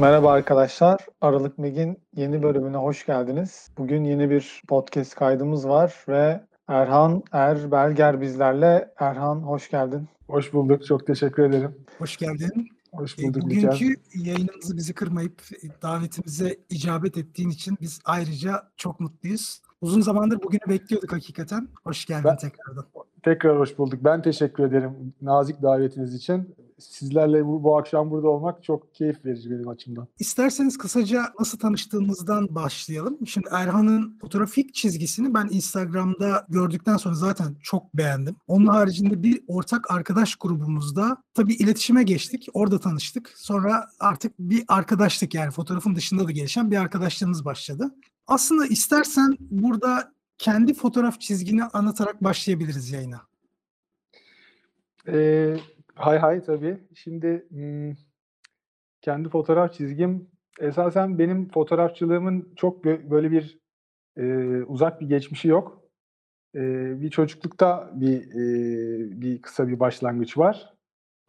Merhaba 0.00 0.32
arkadaşlar. 0.32 1.06
Aralık 1.20 1.58
Meg'in 1.58 1.98
yeni 2.16 2.42
bölümüne 2.42 2.76
hoş 2.76 3.06
geldiniz. 3.06 3.68
Bugün 3.78 4.04
yeni 4.04 4.30
bir 4.30 4.62
podcast 4.68 5.14
kaydımız 5.14 5.68
var 5.68 6.04
ve 6.08 6.40
Erhan 6.68 7.22
Er 7.32 7.70
Belger 7.70 8.20
bizlerle. 8.20 8.92
Erhan 8.98 9.36
hoş 9.36 9.70
geldin. 9.70 10.08
Hoş 10.28 10.52
bulduk. 10.52 10.86
Çok 10.86 11.06
teşekkür 11.06 11.42
ederim. 11.42 11.74
Hoş 11.98 12.16
geldin. 12.16 12.68
Hoş 12.92 13.18
E, 13.18 13.22
bulduk 13.22 13.42
Bugünkü 13.42 13.66
Bilker. 13.70 13.96
yayınımızı 14.14 14.76
bizi 14.76 14.94
kırmayıp 14.94 15.42
davetimize 15.82 16.56
icabet 16.70 17.16
ettiğin 17.18 17.50
için 17.50 17.76
biz 17.80 18.00
ayrıca 18.04 18.62
çok 18.76 19.00
mutluyuz. 19.00 19.62
Uzun 19.80 20.00
zamandır 20.00 20.42
bugünü 20.42 20.60
bekliyorduk 20.68 21.12
hakikaten. 21.12 21.68
Hoş 21.84 22.06
geldin 22.06 22.24
Ben- 22.24 22.36
tekrardan. 22.36 22.84
Tekrar 23.22 23.58
hoş 23.58 23.78
bulduk. 23.78 24.04
Ben 24.04 24.22
teşekkür 24.22 24.64
ederim 24.64 25.14
nazik 25.22 25.62
davetiniz 25.62 26.14
için. 26.14 26.54
Sizlerle 26.80 27.46
bu, 27.46 27.62
bu 27.64 27.78
akşam 27.78 28.10
burada 28.10 28.28
olmak 28.28 28.64
çok 28.64 28.94
keyif 28.94 29.24
verici 29.24 29.50
benim 29.50 29.68
açımdan. 29.68 30.08
İsterseniz 30.18 30.78
kısaca 30.78 31.22
nasıl 31.38 31.58
tanıştığımızdan 31.58 32.54
başlayalım. 32.54 33.26
Şimdi 33.26 33.48
Erhan'ın 33.52 34.18
fotoğrafik 34.20 34.74
çizgisini 34.74 35.34
ben 35.34 35.48
Instagram'da 35.50 36.46
gördükten 36.48 36.96
sonra 36.96 37.14
zaten 37.14 37.56
çok 37.62 37.94
beğendim. 37.94 38.36
Onun 38.48 38.66
haricinde 38.66 39.22
bir 39.22 39.42
ortak 39.46 39.90
arkadaş 39.90 40.36
grubumuzda 40.36 41.16
tabii 41.34 41.54
iletişime 41.54 42.02
geçtik. 42.02 42.48
Orada 42.52 42.78
tanıştık. 42.80 43.32
Sonra 43.36 43.88
artık 44.00 44.38
bir 44.38 44.64
arkadaşlık 44.68 45.34
yani 45.34 45.50
fotoğrafın 45.50 45.94
dışında 45.94 46.26
da 46.26 46.30
gelişen 46.30 46.70
bir 46.70 46.76
arkadaşlığımız 46.76 47.44
başladı. 47.44 47.94
Aslında 48.26 48.66
istersen 48.66 49.36
burada 49.40 50.12
kendi 50.38 50.74
fotoğraf 50.74 51.20
çizgini 51.20 51.64
anlatarak 51.64 52.24
başlayabiliriz 52.24 52.90
yayına. 52.90 53.20
Ee, 55.08 55.56
hay 56.00 56.18
hay 56.18 56.42
tabii. 56.42 56.78
Şimdi 56.94 57.46
kendi 59.00 59.28
fotoğraf 59.28 59.72
çizgim 59.72 60.28
esasen 60.60 61.18
benim 61.18 61.48
fotoğrafçılığımın 61.48 62.52
çok 62.56 62.84
bö- 62.84 63.10
böyle 63.10 63.30
bir 63.30 63.58
e, 64.16 64.24
uzak 64.62 65.00
bir 65.00 65.08
geçmişi 65.08 65.48
yok. 65.48 65.82
E, 66.54 66.60
bir 67.00 67.10
çocuklukta 67.10 67.90
bir 67.94 68.20
e, 68.22 69.20
bir 69.20 69.42
kısa 69.42 69.68
bir 69.68 69.80
başlangıç 69.80 70.38
var. 70.38 70.74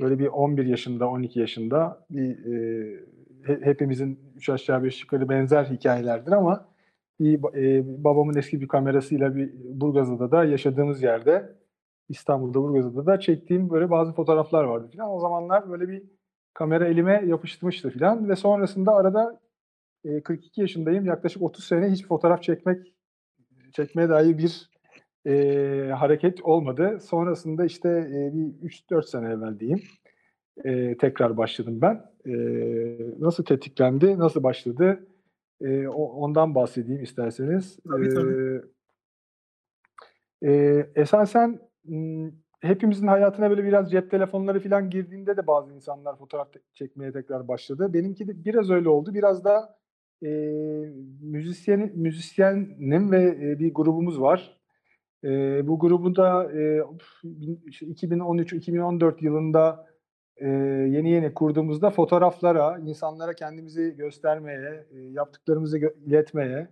Böyle 0.01 0.19
bir 0.19 0.27
11 0.27 0.65
yaşında, 0.65 1.09
12 1.09 1.39
yaşında 1.39 2.05
bir 2.09 2.45
e, 2.45 2.99
he- 3.43 3.61
hepimizin 3.61 4.19
üç 4.35 4.49
aşağı 4.49 4.83
beş 4.83 5.01
yukarı 5.01 5.29
benzer 5.29 5.65
hikayelerdir 5.65 6.31
ama 6.31 6.71
bir 7.19 7.55
e, 7.55 7.83
babamın 8.03 8.35
eski 8.35 8.61
bir 8.61 8.67
kamerasıyla 8.67 9.35
bir 9.35 9.51
Burgazada'da 9.53 10.31
da 10.31 10.43
yaşadığımız 10.45 11.03
yerde 11.03 11.55
İstanbul'da 12.11 12.61
Burgazada'da 12.61 13.05
da 13.05 13.19
çektiğim 13.19 13.69
böyle 13.69 13.89
bazı 13.89 14.13
fotoğraflar 14.13 14.63
vardı 14.63 14.87
filan. 14.91 15.09
O 15.11 15.19
zamanlar 15.19 15.69
böyle 15.71 15.87
bir 15.87 16.03
kamera 16.53 16.87
elime 16.87 17.23
yapışmıştı 17.27 17.89
filan 17.89 18.29
ve 18.29 18.35
sonrasında 18.35 18.95
arada 18.95 19.39
e, 20.05 20.21
42 20.21 20.61
yaşındayım. 20.61 21.05
Yaklaşık 21.05 21.41
30 21.41 21.65
sene 21.65 21.91
hiç 21.91 22.07
fotoğraf 22.07 22.43
çekmek 22.43 22.93
çekmeye 23.73 24.09
dair 24.09 24.37
bir 24.37 24.69
e, 25.25 25.91
hareket 25.91 26.41
olmadı. 26.43 26.99
Sonrasında 27.01 27.65
işte 27.65 27.89
e, 27.89 28.33
bir 28.33 28.69
3-4 28.69 29.03
sene 29.03 29.29
evvel 29.29 29.59
diyeyim. 29.59 29.81
e, 30.65 30.97
tekrar 30.97 31.37
başladım 31.37 31.81
ben. 31.81 32.11
E, 32.25 32.33
nasıl 33.19 33.45
tetiklendi, 33.45 34.19
nasıl 34.19 34.43
başladı? 34.43 35.07
E, 35.61 35.87
ondan 35.87 36.55
bahsedeyim 36.55 37.03
isterseniz. 37.03 37.79
Tabii, 37.89 38.09
tabii. 38.09 38.61
E, 40.41 40.51
e, 40.51 40.85
esasen 40.95 41.59
hepimizin 42.61 43.07
hayatına 43.07 43.49
böyle 43.49 43.63
biraz 43.63 43.91
cep 43.91 44.11
telefonları 44.11 44.59
falan 44.59 44.89
girdiğinde 44.89 45.37
de 45.37 45.47
bazı 45.47 45.73
insanlar 45.73 46.17
fotoğraf 46.17 46.47
çekmeye 46.73 47.11
tekrar 47.11 47.47
başladı. 47.47 47.93
Benimki 47.93 48.27
de 48.27 48.45
biraz 48.45 48.69
öyle 48.69 48.89
oldu. 48.89 49.13
Biraz 49.13 49.43
da 49.43 49.77
e, 50.23 50.29
müzisyen 51.21 51.91
müzisyenim 51.95 53.11
ve 53.11 53.23
e, 53.41 53.59
bir 53.59 53.73
grubumuz 53.73 54.21
var. 54.21 54.57
E, 55.23 55.27
bu 55.67 55.79
grubu 55.79 56.15
da 56.15 56.51
e, 56.53 56.81
bin- 57.23 57.61
işte 57.67 57.85
2013-2014 57.85 59.25
yılında 59.25 59.87
e, 60.37 60.47
yeni 60.89 61.09
yeni 61.09 61.33
kurduğumuzda 61.33 61.89
fotoğraflara, 61.89 62.79
insanlara 62.79 63.33
kendimizi 63.33 63.95
göstermeye, 63.97 64.85
e, 64.91 64.99
yaptıklarımızı 64.99 65.77
gö- 65.79 66.03
iletmeye, 66.05 66.67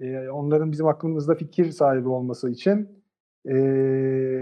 e, 0.00 0.28
onların 0.28 0.72
bizim 0.72 0.86
hakkımızda 0.86 1.34
fikir 1.34 1.70
sahibi 1.70 2.08
olması 2.08 2.50
için 2.50 3.01
e, 3.46 3.54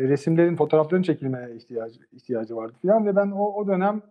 resimlerin, 0.08 0.56
fotoğrafların 0.56 1.02
çekilmeye 1.02 1.56
ihtiyacı 1.56 2.00
ihtiyacı 2.12 2.56
vardı 2.56 2.74
falan 2.82 3.06
ve 3.06 3.16
ben 3.16 3.30
o, 3.30 3.52
o 3.54 3.66
dönem 3.66 4.02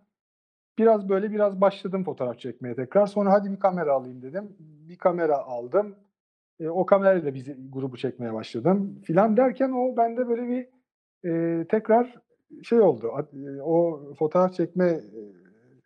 biraz 0.78 1.08
böyle 1.08 1.30
biraz 1.32 1.60
başladım 1.60 2.04
fotoğraf 2.04 2.38
çekmeye 2.38 2.74
tekrar. 2.74 3.06
Sonra 3.06 3.32
hadi 3.32 3.50
bir 3.52 3.58
kamera 3.60 3.92
alayım 3.92 4.22
dedim. 4.22 4.56
Bir 4.60 4.96
kamera 4.98 5.36
aldım. 5.38 5.96
E, 6.60 6.68
o 6.68 6.86
kamerayla 6.86 7.34
bizi 7.34 7.56
grubu 7.72 7.96
çekmeye 7.96 8.34
başladım 8.34 9.00
filan 9.04 9.36
derken 9.36 9.70
o 9.72 9.96
bende 9.96 10.28
böyle 10.28 10.48
bir 10.48 10.68
e, 11.30 11.64
tekrar 11.68 12.14
şey 12.62 12.80
oldu. 12.80 13.12
E, 13.34 13.62
O 13.62 14.00
fotoğraf 14.18 14.54
çekme 14.54 14.86
e, 14.86 15.00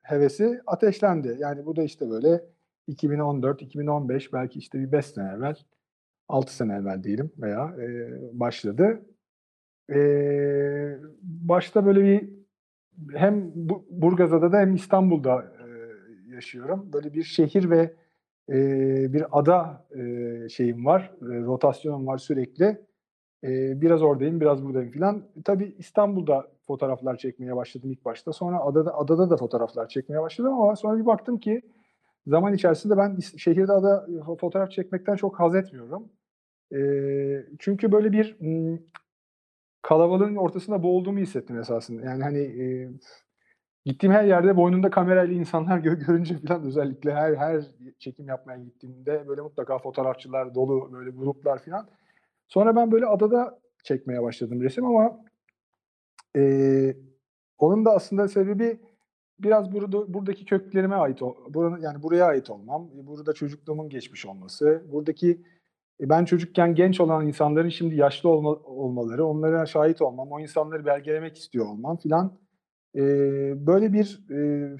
hevesi 0.02 0.60
ateşlendi. 0.66 1.36
Yani 1.38 1.66
bu 1.66 1.76
da 1.76 1.82
işte 1.82 2.10
böyle 2.10 2.44
2014, 2.86 3.62
2015 3.62 4.32
belki 4.32 4.58
işte 4.58 4.78
bir 4.80 4.92
5 4.92 5.06
sene 5.06 5.32
evvel, 5.36 5.56
6 6.28 6.56
sene 6.56 6.74
evvel 6.74 7.04
diyelim 7.04 7.32
veya 7.38 7.76
e, 7.78 8.10
başladı. 8.32 9.02
E, 9.94 9.98
başta 11.22 11.86
böyle 11.86 12.04
bir 12.04 12.30
hem 13.14 13.52
bu, 13.54 13.86
Burgazada'da 13.90 14.58
hem 14.58 14.74
İstanbul'da 14.74 15.42
e, 15.42 16.34
yaşıyorum. 16.34 16.92
Böyle 16.92 17.14
bir 17.14 17.22
şehir 17.22 17.70
ve 17.70 17.94
e, 18.48 18.56
bir 19.12 19.24
ada 19.32 19.86
e, 19.96 20.48
şeyim 20.48 20.86
var, 20.86 21.12
e, 21.22 21.24
rotasyonum 21.24 22.06
var 22.06 22.18
sürekli. 22.18 22.64
E, 23.44 23.80
biraz 23.80 24.02
oradayım, 24.02 24.40
biraz 24.40 24.64
buradayım 24.64 24.90
filan. 24.90 25.22
Tabii 25.44 25.74
İstanbul'da 25.78 26.46
fotoğraflar 26.66 27.16
çekmeye 27.16 27.56
başladım 27.56 27.90
ilk 27.92 28.04
başta. 28.04 28.32
Sonra 28.32 28.60
adada, 28.60 28.98
adada 28.98 29.30
da 29.30 29.36
fotoğraflar 29.36 29.88
çekmeye 29.88 30.22
başladım 30.22 30.52
ama 30.52 30.76
sonra 30.76 30.98
bir 30.98 31.06
baktım 31.06 31.38
ki 31.38 31.62
zaman 32.26 32.54
içerisinde 32.54 32.96
ben 32.96 33.18
şehirde 33.36 33.72
ada 33.72 34.06
fo- 34.08 34.38
fotoğraf 34.38 34.70
çekmekten 34.70 35.16
çok 35.16 35.40
haz 35.40 35.54
etmiyorum. 35.54 36.12
E, 36.74 36.78
çünkü 37.58 37.92
böyle 37.92 38.12
bir 38.12 38.36
kalabalığın 39.82 40.36
ortasında 40.36 40.82
boğulduğumu 40.82 41.18
hissettim 41.18 41.58
esasında. 41.58 42.04
Yani 42.06 42.22
hani 42.22 42.38
e, 42.38 42.90
gittiğim 43.84 44.12
her 44.14 44.24
yerde 44.24 44.56
boynunda 44.56 44.90
kamerayla 44.90 45.34
insanlar 45.34 45.78
gö- 45.84 46.06
görünce 46.06 46.38
falan 46.38 46.66
özellikle 46.66 47.14
her 47.14 47.34
her 47.34 47.64
çekim 47.98 48.28
yapmaya 48.28 48.58
gittiğimde 48.58 49.28
böyle 49.28 49.40
mutlaka 49.40 49.78
fotoğrafçılar 49.78 50.54
dolu 50.54 50.92
böyle 50.92 51.10
gruplar 51.10 51.58
falan. 51.58 51.88
Sonra 52.48 52.76
ben 52.76 52.92
böyle 52.92 53.06
adada 53.06 53.58
çekmeye 53.84 54.22
başladım 54.22 54.62
resim 54.62 54.84
ama 54.84 55.24
e, 56.36 56.96
onun 57.58 57.84
da 57.84 57.94
aslında 57.94 58.28
sebebi 58.28 58.80
biraz 59.44 59.72
burada 59.72 60.14
buradaki 60.14 60.44
köklerime 60.44 60.94
ait 60.94 61.20
buranın 61.48 61.80
yani 61.80 62.02
buraya 62.02 62.24
ait 62.24 62.50
olmam, 62.50 62.88
burada 62.92 63.32
çocukluğumun 63.32 63.88
geçmiş 63.88 64.26
olması, 64.26 64.82
buradaki 64.92 65.30
e, 66.00 66.08
ben 66.08 66.24
çocukken 66.24 66.74
genç 66.74 67.00
olan 67.00 67.26
insanların 67.26 67.68
şimdi 67.68 67.96
yaşlı 67.96 68.28
olma, 68.28 68.50
olmaları, 68.50 69.26
onlara 69.26 69.66
şahit 69.66 70.02
olmam, 70.02 70.32
o 70.32 70.40
insanları 70.40 70.86
belgelemek 70.86 71.38
istiyor 71.38 71.66
olmam 71.66 71.96
filan 71.96 72.38
e, 72.96 73.02
böyle 73.66 73.92
bir 73.92 74.26
e, 74.30 74.70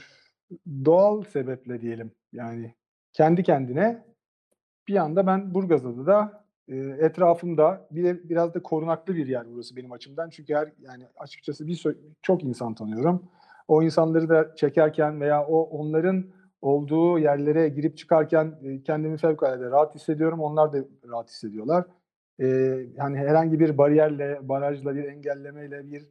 doğal 0.85 1.23
sebeple 1.23 1.81
diyelim 1.81 2.13
yani 2.33 2.75
kendi 3.13 3.43
kendine 3.43 4.05
bir 4.89 4.97
anda 4.97 5.27
ben 5.27 5.55
Burgazada'da 5.55 6.07
da 6.07 6.45
e, 6.69 6.77
etrafımda 6.77 7.89
bir 7.91 8.29
biraz 8.29 8.55
da 8.55 8.63
korunaklı 8.63 9.15
bir 9.15 9.27
yer 9.27 9.47
burası 9.53 9.77
benim 9.77 9.93
açımdan. 9.93 10.31
Çünkü 10.31 10.55
her 10.55 10.73
yani 10.81 11.05
açıkçası 11.17 11.67
bir 11.67 11.85
çok 12.23 12.45
insan 12.45 12.75
tanıyorum. 12.75 13.23
O 13.69 13.83
insanları 13.83 14.29
da 14.29 14.55
çekerken 14.55 15.21
veya 15.21 15.47
o 15.47 15.61
onların 15.63 16.25
olduğu 16.61 17.19
yerlere 17.19 17.69
girip 17.69 17.97
çıkarken 17.97 18.59
e, 18.63 18.83
kendimi 18.83 19.17
fevkalade 19.17 19.71
rahat 19.71 19.95
hissediyorum. 19.95 20.41
Onlar 20.41 20.73
da 20.73 20.79
rahat 21.09 21.29
hissediyorlar. 21.29 21.85
E, 22.39 22.47
yani 22.97 23.17
herhangi 23.19 23.61
bir 23.61 23.79
bariyerle, 23.79 24.49
barajla, 24.49 24.95
bir 24.95 25.05
engellemeyle, 25.05 25.91
bir 25.91 26.09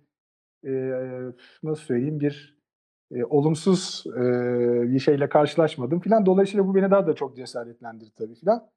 e, 0.65 0.71
nasıl 1.63 1.83
söyleyeyim 1.83 2.19
bir 2.19 2.57
e, 3.11 3.23
olumsuz 3.23 4.03
e, 4.07 4.21
bir 4.91 4.99
şeyle 4.99 5.29
karşılaşmadım 5.29 5.99
filan. 5.99 6.25
Dolayısıyla 6.25 6.67
bu 6.67 6.75
beni 6.75 6.91
daha 6.91 7.07
da 7.07 7.13
çok 7.13 7.35
cesaretlendirdi 7.35 8.15
tabii 8.15 8.35
filan. 8.35 8.69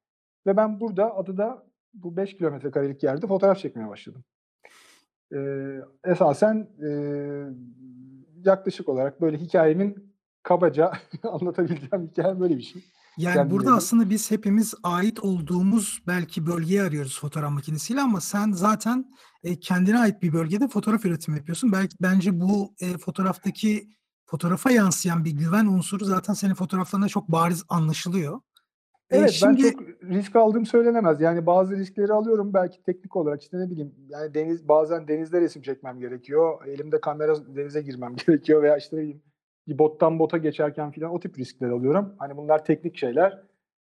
Ve 0.46 0.56
ben 0.56 0.80
burada 0.80 1.16
adada 1.16 1.66
bu 1.94 2.16
5 2.16 2.36
kilometre 2.36 2.70
karelik 2.70 3.02
yerde 3.02 3.26
fotoğraf 3.26 3.58
çekmeye 3.58 3.88
başladım. 3.88 4.24
E, 5.34 5.38
esasen 6.04 6.68
e, 6.82 6.88
yaklaşık 8.46 8.88
olarak 8.88 9.20
böyle 9.20 9.36
hikayemin 9.38 10.16
kabaca 10.42 10.92
anlatabileceğim 11.22 12.08
hikaye 12.10 12.40
böyle 12.40 12.56
bir 12.56 12.62
şey. 12.62 12.84
Yani 13.18 13.34
Kendim 13.34 13.50
burada 13.50 13.66
dedim. 13.66 13.76
aslında 13.76 14.10
biz 14.10 14.30
hepimiz 14.30 14.74
ait 14.82 15.20
olduğumuz 15.20 16.02
belki 16.06 16.46
bölgeyi 16.46 16.82
arıyoruz 16.82 17.20
fotoğraf 17.20 17.52
makinesiyle 17.52 18.00
ama 18.00 18.20
sen 18.20 18.52
zaten 18.52 19.10
e, 19.42 19.60
kendine 19.60 19.98
ait 19.98 20.22
bir 20.22 20.32
bölgede 20.32 20.68
fotoğraf 20.68 21.04
üretimi 21.04 21.36
yapıyorsun. 21.36 21.72
Belki 21.72 21.96
bence 22.00 22.40
bu 22.40 22.74
e, 22.80 22.98
fotoğraftaki 22.98 23.88
fotoğrafa 24.26 24.70
yansıyan 24.70 25.24
bir 25.24 25.30
güven 25.30 25.66
unsuru 25.66 26.04
zaten 26.04 26.34
senin 26.34 26.54
fotoğraflarında 26.54 27.08
çok 27.08 27.28
bariz 27.28 27.64
anlaşılıyor. 27.68 28.40
Eee, 29.12 29.18
Evet, 29.18 29.40
ben 29.44 29.56
şimdi 29.56 29.62
çok 29.72 29.80
risk 30.02 30.36
aldığım 30.36 30.66
söylenemez. 30.66 31.20
Yani 31.20 31.46
bazı 31.46 31.76
riskleri 31.76 32.12
alıyorum 32.12 32.54
belki 32.54 32.82
teknik 32.82 33.16
olarak, 33.16 33.42
işte, 33.42 33.58
ne 33.58 33.70
bileyim, 33.70 33.94
yani 34.08 34.34
deniz 34.34 34.68
bazen 34.68 35.08
denizde 35.08 35.40
resim 35.40 35.62
çekmem 35.62 35.98
gerekiyor. 36.00 36.66
Elimde 36.66 37.00
kamera 37.00 37.34
denize 37.56 37.82
girmem 37.82 38.14
gerekiyor 38.26 38.62
veya, 38.62 38.76
işte, 38.76 38.96
ne 38.96 39.00
bileyim, 39.00 39.22
bir 39.68 39.78
bottan 39.78 40.18
bota 40.18 40.38
geçerken 40.38 40.90
filan 40.90 41.12
o 41.12 41.20
tip 41.20 41.38
riskler 41.38 41.68
alıyorum. 41.70 42.14
Hani 42.18 42.36
bunlar 42.36 42.64
teknik 42.64 42.96
şeyler. 42.96 43.42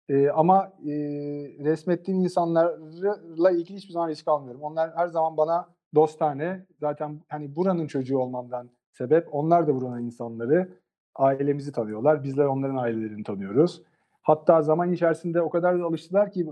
Eee, 0.08 0.30
ama, 0.34 0.72
eee, 0.84 1.56
resmettiğim 1.64 2.20
insanlarla 2.20 3.50
ilgili 3.50 3.76
hiçbir 3.76 3.92
zaman 3.92 4.08
risk 4.08 4.28
almıyorum. 4.28 4.62
Onlar 4.62 4.90
her 4.96 5.06
zaman 5.08 5.36
bana 5.36 5.68
dostane. 5.94 6.66
Zaten, 6.80 7.20
hani, 7.28 7.56
buranın 7.56 7.86
çocuğu 7.86 8.18
olmamdan 8.18 8.70
sebep. 8.92 9.28
Onlar 9.34 9.66
da 9.66 9.74
buranın 9.74 10.02
insanları. 10.02 10.68
Ailemizi 11.14 11.72
tanıyorlar. 11.72 12.24
Bizler 12.24 12.44
onların 12.44 12.76
ailelerini 12.76 13.24
tanıyoruz. 13.24 13.82
Hatta 14.28 14.62
zaman 14.62 14.92
içerisinde 14.92 15.42
o 15.42 15.50
kadar 15.50 15.80
da 15.80 15.84
alıştılar 15.84 16.30
ki 16.32 16.46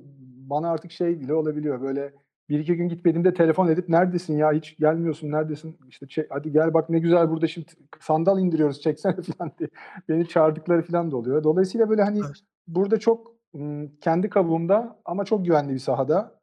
bana 0.51 0.71
artık 0.71 0.91
şey 0.93 1.21
bile 1.21 1.35
olabiliyor, 1.35 1.81
böyle 1.83 2.13
1-2 2.49 2.75
gün 2.77 2.89
gitmediğimde 2.89 3.35
telefon 3.35 3.69
edip 3.69 3.89
"Neredesin 3.89 4.37
ya? 4.37 4.53
Hiç 4.53 4.77
gelmiyorsun. 4.79 5.31
Neredesin? 5.33 5.79
İşte, 5.89 6.07
çe 6.09 6.27
hadi 6.31 6.53
gel 6.53 6.75
bak 6.75 6.91
ne 6.91 6.99
güzel 6.99 7.31
burada 7.31 7.47
şimdi 7.47 7.67
sandal 8.01 8.41
indiriyoruz, 8.41 8.81
çeksene." 8.81 9.17
filan 9.23 9.53
diye 9.59 9.69
beni 10.09 10.29
çağırdıkları 10.29 10.83
filan 10.83 11.11
da 11.11 11.17
oluyor. 11.17 11.45
Dolayısıyla, 11.45 11.91
böyle, 11.91 12.03
hani, 12.03 12.19
Evet. 12.19 12.37
burada 12.69 12.99
çok, 12.99 13.37
kendi 14.01 14.29
kabuğumda 14.31 14.99
ama 15.05 15.25
çok 15.25 15.45
güvenli 15.47 15.75
bir 15.75 15.79
sahada, 15.79 16.41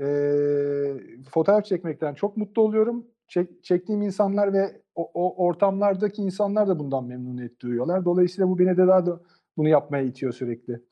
eee, 0.00 0.96
fotoğraf 1.30 1.64
çekmekten 1.64 2.14
çok 2.14 2.36
mutlu 2.36 2.62
oluyorum. 2.62 3.06
Çek 3.28 3.64
çektiğim 3.64 4.02
insanlar 4.02 4.52
ve 4.52 4.82
o 4.94 5.10
o 5.14 5.44
ortamlardaki 5.46 6.22
insanlar 6.22 6.68
da 6.68 6.78
bundan 6.78 7.04
memnuniyet 7.04 7.60
duyuyorlar. 7.62 8.04
Dolayısıyla 8.04 8.48
bu 8.50 8.58
beni 8.58 8.76
de 8.76 8.86
daha 8.88 9.06
da 9.06 9.20
bunu 9.56 9.68
yapmaya 9.68 10.04
itiyor 10.04 10.32
sürekli. 10.32 10.82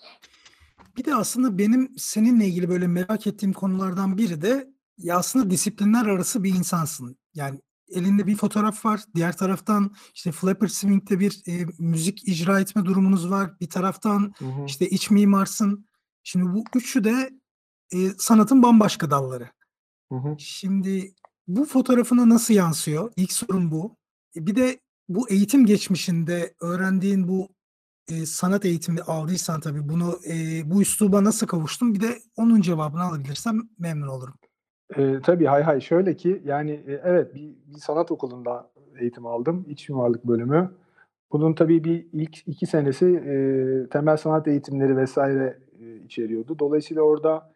Bir 0.96 1.05
de 1.05 1.14
aslında 1.14 1.58
benim 1.58 1.93
seninle 1.99 2.46
ilgili 2.46 2.69
böyle 2.69 2.87
merak 2.87 3.26
ettiğim 3.26 3.52
konulardan 3.52 4.19
biri 4.19 4.43
de 4.43 4.75
ya, 4.99 5.16
aslında 5.19 5.50
disiplinler 5.50 6.06
arası 6.06 6.44
bir 6.44 6.55
insansın. 6.55 7.16
Yani 7.34 7.61
elinde 7.88 8.26
bir 8.26 8.37
fotoğraf 8.37 8.84
var. 8.84 9.00
Diğer 9.14 9.37
taraftan, 9.37 9.94
işte, 10.14 10.32
Flapper 10.32 10.69
Swing'de 10.69 11.20
bir, 11.20 11.43
eee, 11.46 11.66
müzik 11.78 12.28
icra 12.28 12.61
etme 12.61 12.84
durumunuz 12.84 13.31
var. 13.31 13.61
Bir 13.61 13.70
taraftan, 13.70 14.34
Hı 14.38 14.44
hı. 14.44 14.64
işte, 14.66 14.88
iç 14.88 15.11
mimarsın. 15.11 15.87
Şimdi 16.22 16.55
bu 16.55 16.64
üçü 16.75 17.05
de, 17.05 17.31
eee, 17.93 18.12
sanatın 18.19 18.62
bambaşka 18.62 19.11
dalları. 19.11 19.49
Hı 20.12 20.19
hı. 20.19 20.37
Şimdi 20.38 21.14
bu 21.49 21.64
fotoğrafına 21.64 22.28
nasıl 22.28 22.55
yansıyor? 22.55 23.12
İlk 23.16 23.32
sorum 23.32 23.70
bu. 23.70 23.96
E, 24.37 24.46
bir 24.46 24.56
de 24.56 24.81
bu 25.08 25.31
eğitim 25.31 25.66
geçmişinde 25.66 26.55
öğrendiğin 26.61 27.28
bu, 27.28 27.49
eee, 28.11 28.27
sanat 28.27 28.65
eğitimi 28.65 29.01
aldıysan 29.01 29.61
tabii 29.61 29.89
bunu, 29.89 30.19
eee, 30.27 30.62
bu 30.67 30.83
üsluba 30.83 31.25
nasıl 31.25 31.47
kavuştun? 31.47 31.95
Bir 31.95 32.01
de 32.01 32.09
onun 32.37 32.61
cevabını 32.61 33.03
alabilirsem 33.03 33.61
memnun 33.79 34.09
olurum. 34.09 34.35
Eee, 34.99 35.21
tabii, 35.23 35.45
hay 35.47 35.62
hay. 35.62 35.81
Şöyle 35.81 36.17
ki, 36.17 36.43
yani, 36.45 36.71
eee, 36.89 37.01
evet, 37.05 37.35
bir 37.35 37.55
bir 37.75 37.79
sanat 37.81 38.11
okulunda 38.11 38.71
eğitim 39.01 39.27
aldım. 39.27 39.65
İç 39.69 39.89
mimarlık 39.89 40.25
bölümü. 40.27 40.71
Bunun 41.33 41.55
tabii 41.55 41.85
bir 41.85 42.06
ilk 42.12 42.49
2 42.49 42.67
senesi, 42.67 43.06
eee, 43.06 43.89
temel 43.91 44.17
sanat 44.17 44.49
eğitimleri 44.49 45.05
vs. 45.05 45.17
eee, 45.19 45.97
içeriyordu. 46.05 46.59
Dolayısıyla 46.59 47.03
orada 47.03 47.53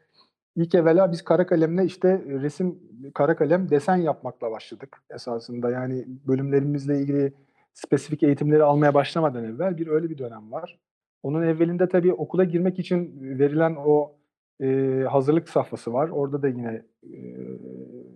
ilk 0.57 0.75
evvela 0.77 1.13
biz 1.13 1.23
kara 1.25 1.47
kalemle, 1.47 1.85
işte, 1.85 2.25
resim, 2.29 2.79
kara 3.15 3.37
kalem, 3.37 3.71
desen 3.71 3.97
yapmakla 3.97 4.51
başladık 4.51 4.99
esasında. 5.11 5.71
Yani 5.71 6.07
bölümlerimizle 6.29 7.01
ilgili 7.03 7.35
spesifik 7.79 8.23
eğitimleri 8.23 8.63
almaya 8.63 8.95
başlamadan 8.95 9.45
evvel 9.45 9.79
bir 9.79 9.87
öyle 9.87 10.11
bir 10.11 10.19
dönem 10.19 10.53
var. 10.53 10.79
Onun 11.23 11.43
evvelinde 11.43 11.89
tabii 11.89 12.13
okula 12.13 12.45
girmek 12.45 12.79
için 12.79 13.21
verilen 13.39 13.77
o, 13.79 14.17
eee, 14.61 15.03
hazırlık 15.05 15.49
safhası 15.49 15.93
var. 15.93 16.09
Orada 16.09 16.43
da 16.43 16.49
yine, 16.49 16.83
eee, 17.03 17.37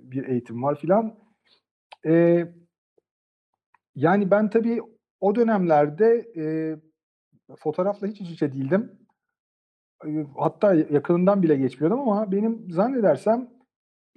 bir 0.03 0.29
eğitim 0.29 0.63
var 0.63 0.75
filan. 0.81 1.15
Eee 2.05 2.55
yani 3.97 4.31
ben 4.31 4.51
tabii 4.51 4.81
o 5.21 5.35
dönemlerde, 5.35 6.33
eee, 6.35 6.81
fotoğrafla 7.59 8.07
hiç 8.07 8.21
iç 8.21 8.31
içe 8.31 8.53
değildim. 8.53 8.93
Hatta 10.39 10.75
yakınından 10.75 11.43
bile 11.43 11.57
geçmiyordum 11.57 12.01
ama 12.01 12.33
benim 12.33 12.71
zannedersem, 12.71 13.49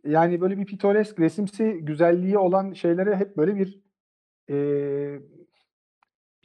yani, 0.05 0.41
böyle 0.41 0.57
bir 0.57 0.65
pitoresk, 0.65 1.19
resimsi 1.19 1.73
güzelliği 1.83 2.37
olan 2.37 2.73
şeylere 2.73 3.15
hep 3.15 3.37
böyle 3.37 3.55
bir, 3.55 3.81
eee, 4.49 5.21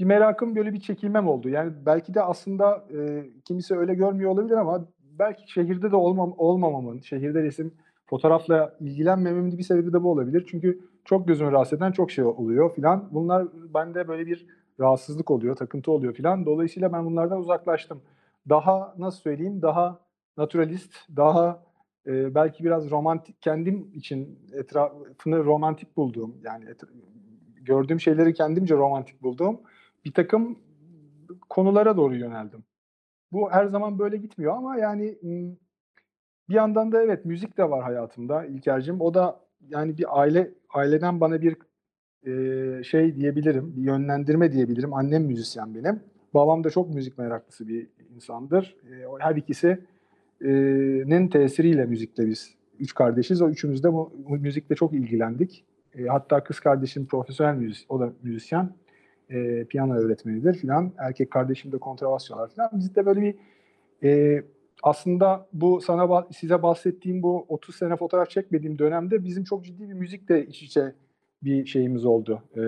bir 0.00 0.04
merakım, 0.04 0.56
böyle 0.56 0.72
bir 0.72 0.80
çekilmem 0.80 1.28
oldu. 1.28 1.48
Yani 1.48 1.72
belki 1.86 2.14
de 2.14 2.22
aslında, 2.22 2.84
eee, 2.90 3.30
kimisi 3.44 3.76
öyle 3.76 3.94
görmüyor 3.94 4.30
olabilir 4.30 4.54
ama 4.56 4.88
belki 5.18 5.52
şehirde 5.52 5.90
de 5.92 5.96
olmam 5.96 6.34
olmamamın, 6.38 7.00
şehirde 7.00 7.42
resim, 7.42 7.74
fotoğrafla 8.06 8.76
ilgilenmememin 8.80 9.58
bir 9.58 9.62
sebebi 9.62 9.92
de 9.92 10.02
bu 10.02 10.10
olabilir. 10.10 10.46
Çünkü 10.50 10.80
çok 11.04 11.28
gözümü 11.28 11.52
rahatsız 11.52 11.78
eden 11.78 11.92
çok 11.92 12.10
şey 12.10 12.24
oluyor 12.24 12.74
filan. 12.74 13.08
Bunlar 13.12 13.48
bende 13.74 14.08
böyle 14.08 14.26
bir 14.26 14.46
rahatsızlık 14.80 15.30
oluyor, 15.30 15.56
takıntı 15.56 15.92
oluyor 15.92 16.14
filan. 16.14 16.46
Dolayısıyla 16.46 16.92
ben 16.92 17.06
bunlardan 17.06 17.38
uzaklaştım. 17.40 18.02
Daha, 18.48 18.94
nasıl 18.98 19.20
söyleyeyim, 19.20 19.62
daha 19.62 20.00
naturalist, 20.36 20.94
daha, 21.16 21.62
eee, 22.06 22.30
belki 22.34 22.64
biraz 22.64 22.90
romantik, 22.90 23.42
kendim 23.42 23.90
için 23.94 24.38
etrafını 24.52 25.44
romantik 25.44 25.96
bulduğum, 25.96 26.36
yani 26.44 26.64
et 26.70 26.80
gördüğüm 27.60 28.00
şeyleri 28.00 28.34
kendimce 28.34 28.74
romantik 28.74 29.22
bulduğum 29.22 29.60
birtakım 30.04 30.58
konulara 31.48 31.96
doğru 31.96 32.16
yöneldim. 32.16 32.64
Bu 33.32 33.50
her 33.50 33.66
zaman 33.66 33.98
böyle 33.98 34.16
gitmiyor 34.16 34.56
ama 34.56 34.76
yani, 34.76 35.18
bir 36.48 36.54
yandan 36.54 36.92
da 36.92 37.02
evet, 37.02 37.24
müzik 37.24 37.58
de 37.58 37.70
var 37.70 37.82
hayatımda 37.82 38.46
İlker'cim. 38.46 39.00
O 39.00 39.14
da, 39.14 39.40
yani, 39.68 39.98
bir 39.98 40.20
aile 40.20 40.50
aileden 40.74 41.20
bana 41.20 41.42
bir, 41.42 41.56
eee, 42.26 42.82
şey 42.84 43.16
diyebilirim, 43.16 43.76
bir 43.76 43.82
yönlendirme 43.82 44.52
diyebilirim. 44.52 44.94
Annem 44.94 45.24
müzisyen 45.24 45.74
benim. 45.74 46.00
Babam 46.34 46.64
da 46.64 46.70
çok 46.70 46.94
müzik 46.94 47.18
meraklısı 47.18 47.68
bir 47.68 47.86
insandır. 48.14 48.76
O 49.08 49.18
her 49.20 49.36
ikisi 49.36 49.78
eee, 50.40 51.02
nin 51.06 51.28
tesiriyle 51.28 51.84
müzikle 51.86 52.26
biz 52.26 52.54
3 52.78 52.94
kardeşiz. 52.94 53.42
O 53.42 53.48
üçümüz 53.48 53.84
de 53.84 53.92
bu 53.92 54.12
bu 54.28 54.36
müzikle 54.36 54.74
çok 54.74 54.92
ilgilendik. 54.92 55.64
Eee, 55.96 56.06
hatta 56.06 56.44
kız 56.44 56.60
kardeşim 56.60 57.06
profesyonel 57.06 57.54
müzis 57.56 57.86
o 57.88 58.00
da 58.00 58.12
müzisyen. 58.22 58.70
Eee, 59.30 59.64
piyano 59.70 59.94
öğretmenidir 59.94 60.54
filan. 60.54 60.92
Erkek 60.98 61.30
kardeşim 61.30 61.72
de 61.72 61.78
kontrbas 61.78 62.26
çalar 62.26 62.50
filan. 62.50 62.70
Biz 62.74 62.96
de 62.96 63.06
böyle 63.06 63.20
bir, 63.22 63.34
eee, 64.02 64.44
aslında 64.82 65.48
bu 65.52 65.80
sana 65.80 66.26
size 66.32 66.62
bahsettiğim 66.62 67.22
bu 67.22 67.46
30 67.48 67.76
sene 67.76 67.96
fotoğraf 67.96 68.30
çekmediğim 68.30 68.78
dönemde 68.78 69.24
bizim 69.24 69.44
çok 69.44 69.64
ciddi 69.64 69.88
bir 69.88 69.94
müzikle 69.94 70.46
iç 70.46 70.62
içe 70.62 70.94
bir 71.44 71.66
şeyimiz 71.66 72.04
oldu. 72.04 72.42
Eee, 72.56 72.62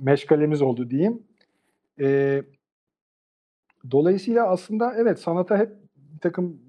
meşgalemiz 0.00 0.62
oldu 0.62 0.90
diyeyim. 0.90 1.22
Eee 1.98 2.44
dolayısıyla 3.90 4.48
aslında 4.48 4.94
evet, 4.96 5.18
sanata 5.20 5.58
hep 5.58 5.72
birtakım 5.96 6.60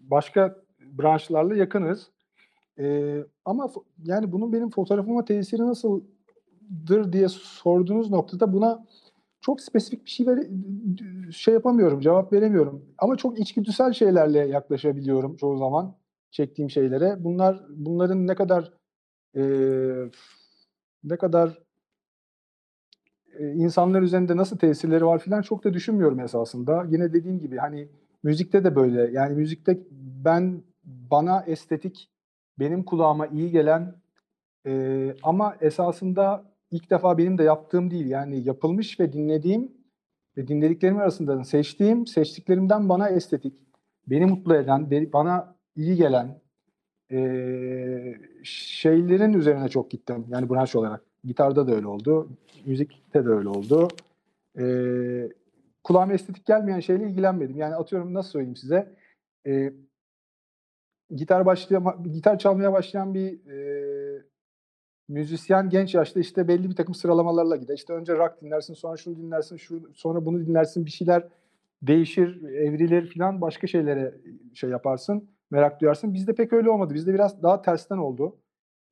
başka 0.00 0.56
branşlarla 0.80 1.56
yakınız. 1.56 2.11
Ama 3.44 3.70
yani 4.04 4.32
bunun 4.32 4.52
benim 4.52 4.70
fotoğrafıma 4.70 5.24
tesiri 5.24 5.62
nasıldır 5.62 7.12
diye 7.12 7.28
sorduğunuz 7.30 8.10
noktada 8.10 8.52
buna 8.52 8.86
çok 9.40 9.60
spesifik 9.60 10.04
bir 10.06 10.10
şey 10.10 10.26
vere 10.26 10.42
d 10.50 11.32
şey 11.32 11.54
yapamıyorum, 11.54 12.00
cevap 12.00 12.32
veremiyorum. 12.32 12.84
Ama 12.98 13.16
çok 13.16 13.40
içgüdüsel 13.40 13.92
şeylerle 13.92 14.38
yaklaşabiliyorum 14.40 15.36
çoğu 15.36 15.58
zaman 15.58 15.96
çektiğim 16.30 16.70
şeylere. 16.70 17.16
Bunlar 17.24 17.62
bunların 17.70 18.26
ne 18.26 18.34
kadar, 18.34 18.72
eee, 19.36 20.10
ne 21.04 21.16
kadar 21.18 21.58
eee, 23.40 23.46
insanlar 23.56 24.02
üzerinde 24.02 24.36
nasıl 24.36 24.58
tesirleri 24.58 25.06
var 25.06 25.18
filan 25.18 25.42
çok 25.42 25.64
da 25.64 25.72
düşünmüyorum 25.74 26.20
esasında. 26.20 26.84
Yine 26.90 27.12
dediğim 27.12 27.38
gibi, 27.40 27.56
hani, 27.56 27.88
müzikte 28.22 28.64
de 28.64 28.76
böyle. 28.76 29.10
Yani 29.12 29.34
müzikte 29.34 29.78
ben 30.24 30.62
bana 30.84 31.42
estetik, 31.46 32.10
benim 32.58 32.82
kulağıma 32.84 33.26
iyi 33.26 33.50
gelen, 33.50 33.94
eee, 34.66 35.16
ama 35.22 35.56
esasında 35.60 36.44
ilk 36.70 36.90
defa 36.90 37.18
benim 37.18 37.38
de 37.38 37.44
yaptığım 37.44 37.90
değil, 37.90 38.06
yani 38.06 38.44
yapılmış 38.48 39.00
ve 39.00 39.12
dinlediğim 39.12 39.72
ve 40.36 40.48
dinlediklerim 40.48 40.98
arasından 40.98 41.42
seçtiğim, 41.42 42.06
seçtiklerimden 42.06 42.88
bana 42.88 43.08
estetik, 43.08 43.54
beni 44.06 44.26
mutlu 44.26 44.56
eden, 44.56 44.90
bana 45.12 45.56
iyi 45.76 45.96
gelen, 45.96 46.40
eee, 47.10 48.20
şeylerin 48.44 49.32
üzerine 49.32 49.68
çok 49.68 49.90
gittim, 49.90 50.26
yani 50.28 50.50
branş 50.50 50.76
olarak. 50.76 51.02
Gitarda 51.24 51.66
da 51.68 51.74
öyle 51.74 51.86
oldu, 51.86 52.28
müzikte 52.66 53.24
de 53.24 53.28
öyle 53.28 53.48
oldu. 53.48 53.88
Eee, 54.58 55.32
kulağıma 55.84 56.12
estetik 56.12 56.46
gelmeyen 56.46 56.80
şeyle 56.80 57.04
ilgilenmedim. 57.04 57.58
Yani 57.58 57.74
atıyorum, 57.74 58.14
nasıl 58.14 58.30
söyleyeyim 58.30 58.56
size, 58.56 58.94
eee 59.46 59.72
gitar 61.16 61.46
başlayama 61.46 61.96
gitar 62.12 62.38
çalmaya 62.38 62.72
başlayan 62.72 63.14
bir, 63.14 63.46
eee, 63.46 64.22
müzisyen 65.08 65.68
genç 65.68 65.94
yaşta 65.94 66.20
işte 66.20 66.48
belli 66.48 66.70
bir 66.70 66.76
takım 66.76 66.94
sıralamalarla 66.94 67.56
gider. 67.56 67.74
İşte 67.74 67.92
önce 67.92 68.16
rock 68.16 68.42
dinlersin, 68.42 68.74
sonra 68.74 68.96
şunu 68.96 69.16
dinlersin, 69.16 69.56
şu, 69.56 69.90
sonra 69.94 70.26
bunu 70.26 70.46
dinlersin, 70.46 70.86
bir 70.86 70.90
şeyler 70.90 71.28
değişir, 71.82 72.42
evrilir 72.42 73.06
filan 73.06 73.40
başka 73.40 73.66
şeylere 73.66 74.14
şey 74.54 74.70
yaparsın, 74.70 75.28
merak 75.50 75.80
duyarsın. 75.80 76.14
Bizde 76.14 76.34
pek 76.34 76.52
öyle 76.52 76.70
olmadı. 76.70 76.94
Bizde 76.94 77.14
biraz 77.14 77.42
daha 77.42 77.62
tersten 77.62 77.98
oldu. 77.98 78.36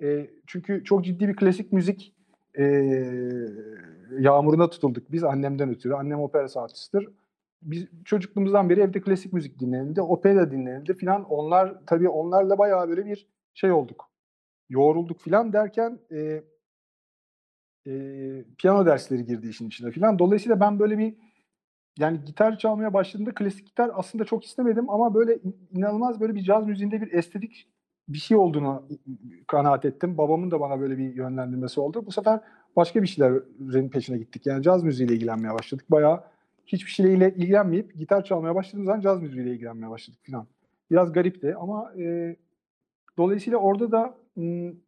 E, 0.02 0.30
çünkü 0.46 0.84
çok 0.84 1.04
ciddi 1.04 1.28
bir 1.28 1.36
klasik 1.36 1.72
müzik 1.72 2.14
e, 2.58 2.64
yağmuruna 4.18 4.70
tutulduk 4.70 5.12
biz 5.12 5.24
annemden 5.24 5.70
ötürü. 5.70 5.94
Annem 5.94 6.20
opera 6.20 6.48
sanatçısıdır. 6.48 7.08
Biz 7.62 7.86
çocukluğumuzdan 8.04 8.70
beri 8.70 8.80
evde 8.80 9.00
klasik 9.00 9.32
müzik 9.32 9.60
dinlenildi, 9.60 10.02
opera 10.02 10.50
dinlenildi 10.50 10.94
filan. 10.94 11.24
Onlar 11.24 11.74
tabii 11.86 12.08
onlarla 12.08 12.58
bayağı 12.58 12.88
böyle 12.88 13.06
bir 13.06 13.26
şey 13.54 13.72
olduk. 13.72 14.10
Yoğrulduk 14.68 15.20
filan 15.20 15.52
derken 15.52 15.98
e, 16.10 16.42
e, 17.86 18.44
piyano 18.58 18.86
dersleri 18.86 19.26
girdi 19.26 19.48
işin 19.48 19.68
içine 19.68 19.90
filan. 19.90 20.18
Dolayısıyla 20.18 20.60
ben 20.60 20.78
böyle 20.78 20.98
bir 20.98 21.14
yani 21.98 22.24
gitar 22.24 22.58
çalmaya 22.58 22.94
başladığımda 22.94 23.34
klasik 23.34 23.66
gitar 23.66 23.90
aslında 23.94 24.24
çok 24.24 24.44
istemedim 24.44 24.90
ama 24.90 25.14
böyle 25.14 25.38
inanılmaz 25.70 26.20
böyle 26.20 26.34
bir 26.34 26.42
caz 26.42 26.66
müziğinde 26.66 27.00
bir 27.00 27.12
estetik 27.12 27.68
bir 28.08 28.18
şey 28.18 28.36
olduğunu 28.36 28.82
kanaat 29.46 29.84
ettim. 29.84 30.18
Babamın 30.18 30.50
da 30.50 30.60
bana 30.60 30.80
böyle 30.80 30.98
bir 30.98 31.14
yönlendirmesi 31.14 31.80
oldu. 31.80 32.06
Bu 32.06 32.12
sefer 32.12 32.40
başka 32.76 33.02
bir 33.02 33.06
şeylerin 33.06 33.88
peşine 33.88 34.18
gittik. 34.18 34.46
Yani 34.46 34.62
caz 34.62 34.82
müziğiyle 34.82 35.14
ilgilenmeye 35.14 35.54
başladık. 35.54 35.84
Bayağı 35.90 36.24
hiçbir 36.72 36.90
şeyle 36.90 37.34
ilgilenmeyip 37.34 37.94
gitar 37.94 38.24
çalmaya 38.24 38.54
başladığımız 38.54 38.86
zaman 38.86 39.00
caz 39.00 39.22
müziğiyle 39.22 39.50
ilgilenmeye 39.50 39.90
başladık 39.90 40.20
falan. 40.30 40.46
Biraz 40.90 41.12
garipti 41.12 41.54
ama 41.54 41.92
e, 41.98 42.36
dolayısıyla 43.18 43.58
orada 43.58 43.92
da 43.92 44.20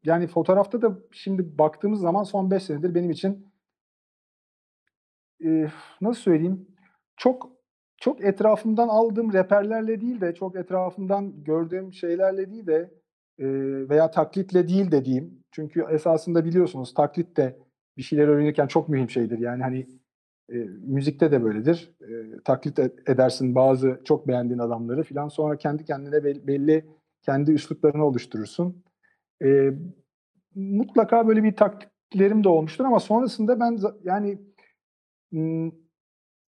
yani 0.04 0.26
fotoğrafta 0.26 0.82
da 0.82 0.98
şimdi 1.12 1.58
baktığımız 1.58 2.00
zaman 2.00 2.22
son 2.22 2.50
5 2.50 2.62
senedir 2.62 2.94
benim 2.94 3.10
için 3.10 3.46
e, 5.44 5.68
nasıl 6.00 6.20
söyleyeyim 6.20 6.66
çok 7.16 7.52
çok 7.96 8.24
etrafımdan 8.24 8.88
aldığım 8.88 9.32
reperlerle 9.32 10.00
değil 10.00 10.20
de 10.20 10.34
çok 10.34 10.56
etrafımdan 10.56 11.44
gördüğüm 11.44 11.92
şeylerle 11.92 12.50
değil 12.50 12.66
de 12.66 12.90
e, 13.38 13.46
veya 13.88 14.10
taklitle 14.10 14.68
değil 14.68 14.90
de 14.92 15.04
diyeyim. 15.04 15.44
Çünkü 15.50 15.86
esasında 15.90 16.44
biliyorsunuz 16.44 16.94
taklit 16.94 17.36
de 17.36 17.58
bir 17.96 18.02
şeyler 18.02 18.28
öğrenirken 18.28 18.66
çok 18.66 18.88
mühim 18.88 19.10
şeydir. 19.10 19.38
Yani 19.38 19.62
hani 19.62 19.86
e, 20.52 20.56
müzikte 20.86 21.32
de 21.32 21.44
böyledir. 21.44 21.94
E, 22.00 22.42
taklit 22.44 22.78
edersin 23.08 23.54
bazı 23.54 24.00
çok 24.04 24.28
beğendiğin 24.28 24.58
adamları 24.58 25.02
filan 25.02 25.28
sonra 25.28 25.56
kendi 25.56 25.84
kendine 25.84 26.24
belli 26.24 26.86
kendi 27.22 27.52
üsluplarını 27.52 28.06
oluşturursun. 28.06 28.84
E, 29.44 29.70
mutlaka 30.54 31.28
böyle 31.28 31.42
bir 31.42 31.56
taklitlerim 31.56 32.44
de 32.44 32.48
olmuştur 32.48 32.84
ama 32.84 33.00
sonrasında 33.00 33.60
ben 33.60 33.78
yani 34.04 34.38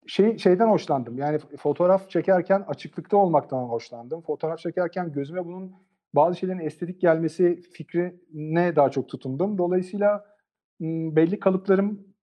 şey 0.06 0.38
şeyden 0.38 0.68
hoşlandım. 0.68 1.18
Yani 1.18 1.38
fotoğraf 1.38 2.10
çekerken 2.10 2.64
açıklıkta 2.68 3.16
olmaktan 3.16 3.62
hoşlandım. 3.62 4.22
Fotoğraf 4.22 4.58
çekerken 4.58 5.12
gözüme 5.12 5.44
bunun 5.44 5.72
bazı 6.14 6.38
şeylerin 6.38 6.58
estetik 6.58 7.00
gelmesi 7.00 7.60
fikrine 7.72 8.76
daha 8.76 8.90
çok 8.90 9.08
tutundum. 9.08 9.58
Dolayısıyla 9.58 10.24
belli 10.80 11.40
kalıplarım 11.40 12.13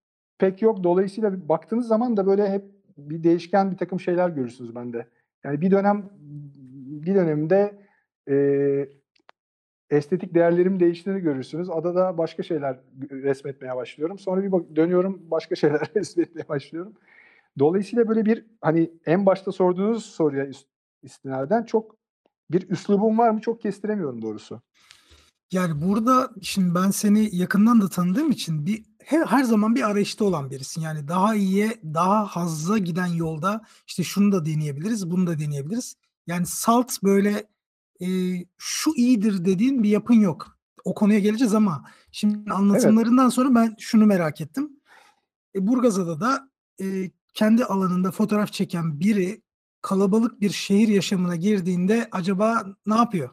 pek 0.42 0.62
yok. 0.62 0.84
Dolayısıyla 0.84 1.48
baktığınız 1.48 1.86
zaman 1.86 2.16
da 2.16 2.26
böyle 2.26 2.50
hep 2.50 2.64
bir 2.98 3.22
değişken 3.22 3.70
bir 3.70 3.76
takım 3.76 4.00
şeyler 4.00 4.28
görürsünüz 4.28 4.74
bende. 4.74 5.06
Yani 5.44 5.60
bir 5.60 5.70
dönem 5.70 6.10
bir 7.06 7.14
dönemde 7.14 7.78
e, 8.28 8.36
estetik 9.90 10.34
değerlerim 10.34 10.80
değiştiğini 10.80 11.20
görürsünüz. 11.20 11.70
Adada 11.70 12.18
başka 12.18 12.42
şeyler 12.42 12.80
resmetmeye 13.10 13.76
başlıyorum. 13.76 14.18
Sonra 14.18 14.42
bir 14.42 14.52
bak, 14.52 14.76
dönüyorum 14.76 15.22
başka 15.30 15.54
şeyler 15.62 15.80
resmetmeye 15.96 16.48
başlıyorum. 16.48 16.92
Dolayısıyla 17.58 18.08
böyle 18.08 18.24
bir 18.24 18.46
hani 18.60 18.90
en 19.06 19.26
başta 19.26 19.52
sorduğunuz 19.52 20.06
soruya 20.06 20.46
istinaden 21.02 21.62
çok 21.62 21.96
bir 22.50 22.70
üslubum 22.70 23.18
var 23.18 23.30
mı 23.30 23.40
çok 23.40 23.60
kestiremiyorum 23.60 24.22
doğrusu. 24.22 24.60
Yani 25.52 25.82
burada 25.82 26.30
şimdi 26.42 26.74
ben 26.74 26.90
seni 26.90 27.36
yakından 27.36 27.80
da 27.80 27.88
tanıdığım 27.88 28.30
için 28.30 28.66
bir 28.66 28.84
her, 29.04 29.26
her 29.26 29.44
zaman 29.44 29.74
bir 29.74 29.90
arayışta 29.90 30.24
olan 30.24 30.50
birisin. 30.50 30.80
Yani 30.80 31.08
daha 31.08 31.34
iyiye, 31.34 31.80
daha 31.84 32.26
hazza 32.26 32.78
giden 32.78 33.06
yolda 33.06 33.64
işte 33.86 34.04
şunu 34.04 34.32
da 34.32 34.46
deneyebiliriz, 34.46 35.10
bunu 35.10 35.26
da 35.26 35.38
deneyebiliriz. 35.38 35.96
Yani 36.26 36.46
salt 36.46 37.02
böyle 37.02 37.46
e, 38.00 38.06
şu 38.58 38.90
iyidir 38.96 39.44
dediğin 39.44 39.82
bir 39.82 39.88
yapın 39.88 40.14
yok. 40.14 40.58
O 40.84 40.94
konuya 40.94 41.18
geleceğiz 41.18 41.54
ama 41.54 41.84
şimdi 42.12 42.52
anlatımlarından 42.52 43.24
evet. 43.24 43.34
sonra 43.34 43.54
ben 43.54 43.76
şunu 43.78 44.06
merak 44.06 44.40
ettim. 44.40 44.70
E, 45.56 45.66
Burgazada 45.66 46.20
da 46.20 46.48
e, 46.80 47.10
kendi 47.34 47.64
alanında 47.64 48.10
fotoğraf 48.10 48.52
çeken 48.52 49.00
biri 49.00 49.42
kalabalık 49.82 50.40
bir 50.40 50.50
şehir 50.50 50.88
yaşamına 50.88 51.36
girdiğinde 51.36 52.08
acaba 52.12 52.64
ne 52.86 52.94
yapıyor? 52.94 53.30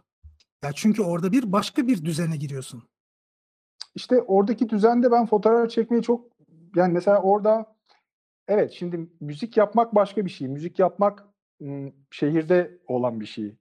Ya 0.63 0.71
çünkü 0.75 1.01
orada 1.01 1.31
bir 1.31 1.51
başka 1.51 1.87
bir 1.87 2.05
düzene 2.05 2.37
giriyorsun. 2.37 2.83
İşte 3.95 4.21
oradaki 4.21 4.69
düzende 4.69 5.11
ben 5.11 5.25
fotoğraf 5.25 5.69
çekmeyi 5.69 6.03
çok 6.03 6.25
yani 6.75 6.93
mesela 6.93 7.21
orada 7.21 7.75
evet 8.47 8.71
şimdi 8.71 9.09
müzik 9.19 9.57
yapmak 9.57 9.95
başka 9.95 10.25
bir 10.25 10.29
şey. 10.29 10.47
Müzik 10.47 10.79
yapmak 10.79 11.27
şehirde 12.11 12.77
olan 12.87 13.19
bir 13.19 13.25
şey. 13.25 13.55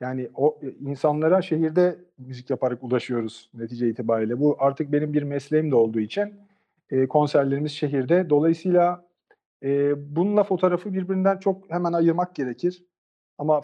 Yani 0.00 0.30
o 0.34 0.60
insanlara 0.80 1.42
şehirde 1.42 1.98
müzik 2.18 2.50
yaparak 2.50 2.84
ulaşıyoruz 2.84 3.50
netice 3.54 3.88
itibariyle. 3.88 4.40
Bu 4.40 4.56
artık 4.58 4.92
benim 4.92 5.12
bir 5.12 5.22
mesleğim 5.22 5.70
de 5.70 5.74
olduğu 5.74 6.00
için 6.00 6.34
e, 6.90 7.08
konserlerimiz 7.08 7.72
şehirde. 7.72 8.30
Dolayısıyla 8.30 9.06
e, 9.62 9.92
bununla 10.16 10.44
fotoğrafı 10.44 10.92
birbirinden 10.92 11.38
çok 11.38 11.70
hemen 11.70 11.92
ayırmak 11.92 12.34
gerekir. 12.34 12.84
Ama 13.38 13.60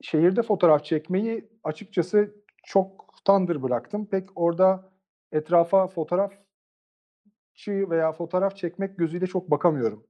şehirde 0.00 0.42
fotoğraf 0.42 0.84
çekmeyi 0.84 1.48
açıkçası 1.64 2.34
çoktandır 2.64 3.62
bıraktım. 3.62 4.06
Pek 4.06 4.28
orada 4.34 4.90
etrafa 5.36 5.88
fotoğrafçı 5.88 6.40
veya 7.66 8.12
fotoğraf 8.12 8.56
çekmek 8.56 8.98
gözüyle 8.98 9.26
çok 9.26 9.50
bakamıyorum. 9.50 10.06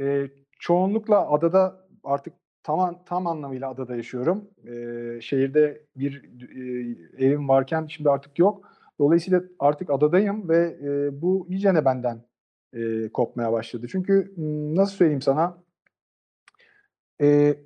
E, 0.00 0.30
çoğunlukla 0.58 1.30
adada 1.30 1.88
artık 2.04 2.34
tam 2.62 3.04
tam 3.04 3.26
anlamıyla 3.26 3.70
adada 3.70 3.96
yaşıyorum. 3.96 4.50
E, 4.66 5.20
şehirde 5.20 5.86
bir 5.96 6.24
e, 6.56 7.26
evim 7.26 7.48
varken 7.48 7.86
şimdi 7.86 8.10
artık 8.10 8.38
yok. 8.38 8.68
Dolayısıyla 8.98 9.42
artık 9.58 9.90
adadayım 9.90 10.48
ve 10.48 10.78
e, 10.82 11.22
bu 11.22 11.46
iyicene 11.48 11.84
benden 11.84 12.24
e, 12.72 13.08
kopmaya 13.08 13.52
başladı. 13.52 13.86
Çünkü 13.92 14.34
nasıl 14.76 14.96
söyleyeyim 14.96 15.22
sana? 15.22 15.62
E, 17.20 17.56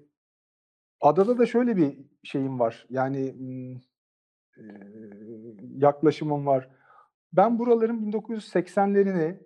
adada 1.01 1.39
da 1.39 1.47
şöyle 1.47 1.77
bir 1.77 1.99
şeyim 2.23 2.61
var. 2.61 2.87
Yani 2.91 3.35
e, 4.57 4.63
yaklaşımım 5.77 6.47
var. 6.47 6.69
Ben 7.37 7.59
buraların 7.59 8.13
1980'lerini, 8.13 9.37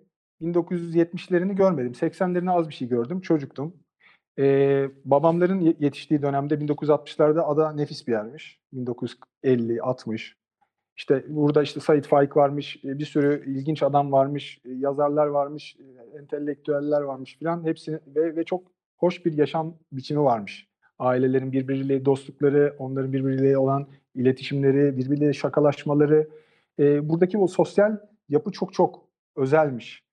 1970'lerini 0.41 1.55
görmedim. 1.55 1.91
80'lerini 1.91 2.51
az 2.51 2.69
bir 2.69 2.73
şey 2.73 2.87
gördüm. 2.87 3.21
Çocuktum. 3.21 3.73
Ee, 4.39 4.89
babamların 5.05 5.75
yetiştiği 5.79 6.21
dönemde 6.21 6.53
1960'larda 6.53 7.41
ada 7.41 7.73
nefis 7.73 8.07
bir 8.07 8.11
yermiş. 8.11 8.59
1950, 8.73 9.81
60. 9.81 10.35
İşte 10.97 11.25
burada 11.27 11.63
işte 11.63 11.79
Said 11.79 12.03
Faik 12.03 12.37
varmış, 12.37 12.79
bir 12.83 13.05
sürü 13.05 13.51
ilginç 13.51 13.83
adam 13.83 14.11
varmış, 14.11 14.61
yazarlar 14.65 15.27
varmış, 15.27 15.77
entelektüeller 16.19 17.01
varmış 17.01 17.37
filan. 17.37 17.65
Hepsi 17.65 17.99
ve, 18.07 18.35
ve 18.35 18.43
çok 18.43 18.71
hoş 18.97 19.25
bir 19.25 19.37
yaşam 19.37 19.77
biçimi 19.91 20.23
varmış. 20.23 20.67
Ailelerin 20.99 21.51
birbiriyle 21.51 22.05
dostlukları, 22.05 22.75
onların 22.79 23.13
birbiriyle 23.13 23.57
olan 23.57 23.87
iletişimleri, 24.15 24.97
birbiriyle 24.97 25.33
şakalaşmaları. 25.33 26.29
E, 26.79 27.09
buradaki 27.09 27.37
o 27.37 27.47
sosyal 27.47 27.97
yapı 28.29 28.51
çok 28.51 28.73
çok 28.73 29.07
özelmiş. 29.35 30.03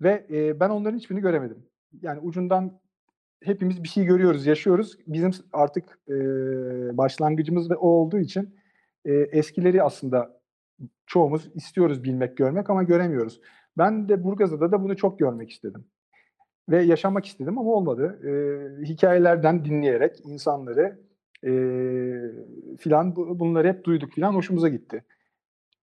Ve 0.00 0.26
e, 0.30 0.60
ben 0.60 0.70
onların 0.70 0.98
hiçbirini 0.98 1.22
göremedim. 1.22 1.66
Yani 2.02 2.20
ucundan 2.20 2.80
hepimiz 3.42 3.82
bir 3.82 3.88
şey 3.88 4.04
görüyoruz, 4.04 4.46
yaşıyoruz. 4.46 4.98
Bizim 5.06 5.30
artık 5.52 5.98
e, 6.08 6.14
başlangıcımız 6.96 7.70
ve 7.70 7.76
o 7.76 7.88
olduğu 7.88 8.18
için 8.18 8.54
e, 9.04 9.12
eskileri 9.12 9.82
aslında 9.82 10.40
çoğumuz 11.06 11.50
istiyoruz 11.54 12.04
bilmek, 12.04 12.36
görmek 12.36 12.70
ama 12.70 12.82
göremiyoruz. 12.82 13.40
Ben 13.78 14.08
de 14.08 14.24
Burgazada 14.24 14.72
da 14.72 14.82
bunu 14.82 14.96
çok 14.96 15.18
görmek 15.18 15.50
istedim. 15.50 15.84
Ve 16.68 16.82
yaşamak 16.82 17.26
istedim 17.26 17.58
ama 17.58 17.70
olmadı. 17.70 18.18
E, 18.24 18.32
hikayelerden 18.84 19.64
dinleyerek 19.64 20.20
insanları 20.24 20.98
e, 21.44 21.52
filan 22.78 23.16
bunları 23.16 23.68
hep 23.68 23.84
duyduk 23.84 24.12
filan 24.12 24.34
hoşumuza 24.34 24.68
gitti. 24.68 25.04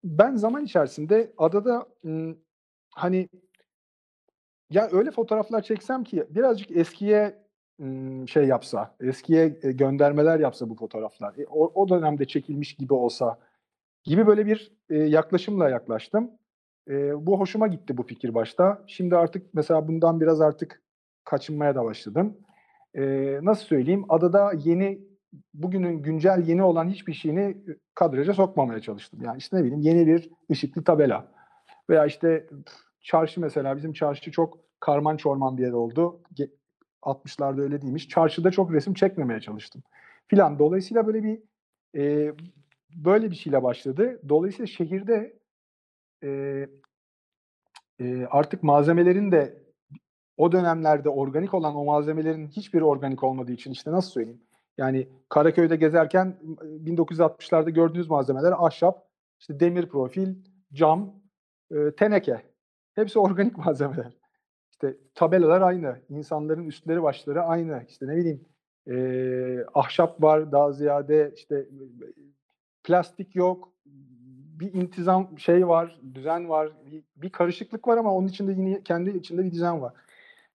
Ben 0.04 0.36
zaman 0.36 0.66
içerisinde 0.66 1.34
adada 1.38 1.88
hani 2.96 3.30
ya 4.70 4.90
öyle 4.92 5.12
fotoğraflar 5.12 5.62
çeksem 5.62 6.04
ki 6.04 6.26
birazcık 6.30 6.72
eskiye 6.72 7.42
şey 8.28 8.46
yapsa, 8.46 8.96
eskiye 9.00 9.48
göndermeler 9.64 10.40
yapsa 10.40 10.70
bu 10.70 10.76
fotoğraflar. 10.76 11.34
E, 11.38 11.46
o, 11.48 11.90
dönemde 11.90 12.26
çekilmiş 12.26 12.76
gibi 12.76 12.94
olsa 12.94 13.40
gibi 14.04 14.28
böyle 14.28 14.46
bir 14.46 14.72
e, 14.90 14.98
yaklaşımla 14.98 15.70
yaklaştım. 15.70 16.32
E, 16.90 17.26
bu 17.26 17.40
hoşuma 17.40 17.68
gitti 17.68 17.98
bu 17.98 18.04
fikir 18.04 18.34
başta. 18.34 18.84
Şimdi 18.88 19.18
artık 19.18 19.54
mesela 19.54 19.88
bundan 19.88 20.22
biraz 20.22 20.42
artık 20.42 20.82
kaçınmaya 21.24 21.76
da 21.76 21.86
başladım. 21.86 22.38
E, 22.96 23.04
nasıl 23.42 23.66
söyleyeyim? 23.66 24.06
Adada 24.10 24.52
yeni 24.64 25.11
bugünün 25.54 26.02
güncel 26.02 26.44
yeni 26.48 26.64
olan 26.64 26.90
hiçbir 26.90 27.14
şeyini 27.14 27.58
kadraja 27.96 28.34
sokmamaya 28.34 28.80
çalıştım. 28.80 29.20
Yani 29.24 29.38
işte 29.38 29.58
ne 29.58 29.64
bileyim 29.64 29.82
yeni 29.82 30.08
bir 30.08 30.30
ışıklı 30.52 30.84
tabela 30.84 31.32
veya 31.90 32.06
işte 32.06 32.48
çarşı 33.02 33.42
mesela 33.42 33.78
bizim 33.78 33.94
çarşı 33.94 34.32
çok 34.32 34.58
karman 34.80 35.18
çorman 35.18 35.58
bir 35.58 35.64
yer 35.64 35.72
oldu. 35.72 36.22
60'larda 37.02 37.62
öyle 37.62 37.82
değilmiş. 37.82 38.10
Çarşıda 38.10 38.52
çok 38.52 38.74
resim 38.74 38.94
çekmemeye 38.94 39.42
çalıştım. 39.42 39.84
Filan. 40.28 40.60
Dolayısıyla 40.60 41.08
böyle 41.08 41.24
bir 41.24 41.40
e, 41.96 42.34
böyle 42.96 43.32
bir 43.32 43.36
şeyle 43.36 43.64
başladı. 43.64 44.22
Dolayısıyla 44.30 44.68
şehirde 44.68 45.40
e, 46.24 46.30
e, 48.00 48.26
artık 48.26 48.64
malzemelerin 48.64 49.32
de 49.32 49.62
o 50.38 50.52
dönemlerde 50.52 51.10
organik 51.10 51.54
olan 51.54 51.76
o 51.76 51.86
malzemelerin 51.86 52.48
hiçbiri 52.48 52.84
organik 52.84 53.24
olmadığı 53.24 53.52
için 53.52 53.72
işte 53.72 53.92
nasıl 53.92 54.12
söyleyeyim? 54.12 54.42
Yani 54.82 55.08
Karaköy'de 55.30 55.76
gezerken 55.76 56.38
1960'larda 56.86 57.70
gördüğünüz 57.70 58.10
malzemeler 58.10 58.54
ahşap, 58.58 59.08
işte 59.40 59.60
demir 59.60 59.86
profil, 59.86 60.36
cam, 60.74 61.16
e, 61.72 61.96
teneke. 61.96 62.42
Hepsi 62.96 63.20
organik 63.26 63.58
malzemeler. 63.58 64.18
İşte 64.72 64.98
tabelalar 65.16 65.62
aynı, 65.62 66.00
insanların 66.10 66.68
üstleri 66.68 67.04
başları 67.04 67.42
aynı. 67.42 67.84
İşte 67.88 68.08
ne 68.08 68.16
bileyim 68.16 68.46
e, 68.88 69.66
ahşap 69.74 70.24
var 70.24 70.52
daha 70.52 70.72
ziyade 70.72 71.32
işte 71.36 71.68
plastik 72.84 73.36
yok, 73.36 73.74
bir 74.60 74.74
intizam 74.74 75.40
şey 75.40 75.68
var, 75.68 76.00
düzen 76.14 76.50
var, 76.50 76.72
bir, 76.92 77.04
bir 77.16 77.30
karışıklık 77.30 77.88
var 77.88 77.98
ama 77.98 78.16
onun 78.16 78.28
içinde 78.28 78.52
yine 78.52 78.84
kendi 78.84 79.10
içinde 79.10 79.44
bir 79.44 79.52
düzen 79.52 79.82
var. 79.82 79.94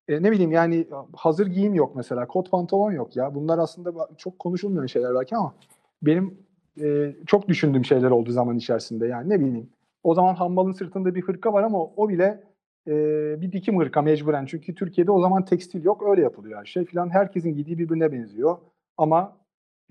E, 0.08 0.22
ne 0.22 0.32
bileyim 0.32 0.52
yani 0.52 0.86
hazır 1.16 1.46
giyim 1.46 1.74
yok 1.74 1.96
mesela, 1.96 2.26
kot 2.26 2.50
pantolon 2.50 2.92
yok 2.92 3.16
ya. 3.16 3.34
Bunlar 3.34 3.58
aslında 3.58 4.08
çok 4.18 4.38
konuşulmayan 4.38 4.86
şeyler 4.86 5.14
belki 5.14 5.36
ama 5.36 5.54
benim 6.02 6.38
e, 6.80 7.16
çok 7.26 7.48
düşündüğüm 7.48 7.84
şeyler 7.84 8.10
oldu 8.10 8.30
zaman 8.30 8.56
içerisinde. 8.56 9.06
Yani 9.06 9.28
ne 9.28 9.40
bileyim 9.40 9.70
o 10.02 10.14
zaman 10.14 10.34
hambalın 10.34 10.72
sırtında 10.72 11.14
bir 11.14 11.22
hırka 11.22 11.52
var 11.52 11.62
ama 11.62 11.84
o 11.84 12.08
bile 12.08 12.44
e, 12.88 12.92
bir 13.40 13.52
dikim 13.52 13.78
hırka 13.78 14.02
mecburen. 14.02 14.46
Çünkü 14.46 14.74
Türkiye'de 14.74 15.10
o 15.10 15.20
zaman 15.20 15.44
tekstil 15.44 15.84
yok 15.84 16.02
öyle 16.10 16.22
yapılıyor 16.22 16.58
her 16.60 16.64
şey 16.64 16.84
filan. 16.84 17.10
Herkesin 17.10 17.54
giydiği 17.54 17.78
birbirine 17.78 18.12
benziyor 18.12 18.58
ama 18.96 19.36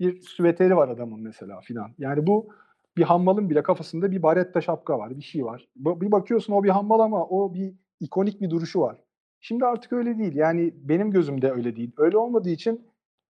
bir 0.00 0.20
süveteri 0.20 0.76
var 0.76 0.88
adamın 0.88 1.20
mesela 1.20 1.60
filan. 1.60 1.90
Yani 1.98 2.26
bu 2.26 2.48
bir 2.96 3.02
hammalın 3.02 3.50
bile 3.50 3.62
kafasında 3.62 4.10
bir 4.10 4.22
baretta 4.22 4.60
şapka 4.60 4.98
var, 4.98 5.18
bir 5.18 5.22
şey 5.22 5.44
var. 5.44 5.68
Bir 5.76 6.12
bakıyorsun 6.12 6.52
o 6.52 6.64
bir 6.64 6.68
hammal 6.68 7.00
ama 7.00 7.24
o 7.26 7.54
bir 7.54 7.74
ikonik 8.00 8.40
bir 8.40 8.50
duruşu 8.50 8.80
var. 8.80 9.05
Şimdi 9.46 9.64
artık 9.64 9.92
öyle 9.92 10.18
değil. 10.18 10.34
Yani 10.34 10.74
benim 10.76 11.10
gözümde 11.10 11.50
öyle 11.50 11.76
değil. 11.76 11.92
Öyle 11.96 12.18
olmadığı 12.18 12.50
için 12.50 12.86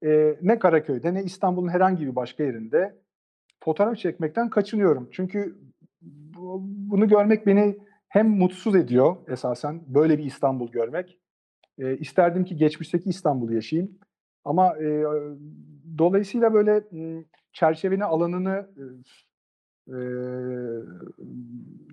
e, 0.04 0.36
ne 0.42 0.58
Karaköy'de 0.58 1.14
ne 1.14 1.22
İstanbul'un 1.22 1.68
herhangi 1.68 2.06
bir 2.06 2.16
başka 2.16 2.42
yerinde 2.42 2.94
fotoğraf 3.64 3.96
çekmekten 3.96 4.50
kaçınıyorum. 4.50 5.08
Çünkü 5.12 5.58
bu, 6.02 6.60
bunu 6.64 7.08
görmek 7.08 7.46
beni 7.46 7.78
hem 8.08 8.28
mutsuz 8.28 8.76
ediyor 8.76 9.16
esasen 9.28 9.82
böyle 9.86 10.18
bir 10.18 10.24
İstanbul 10.24 10.72
görmek. 10.72 11.18
E, 11.78 11.96
isterdim 11.96 12.44
ki 12.44 12.56
geçmişteki 12.56 13.10
İstanbul'u 13.10 13.54
yaşayayım. 13.54 13.98
Ama 14.44 14.76
e, 14.76 15.04
dolayısıyla 15.98 16.54
böyle 16.54 16.76
e, 16.76 17.24
çerçeveni 17.52 18.04
alanını 18.04 18.68
e, 19.88 19.96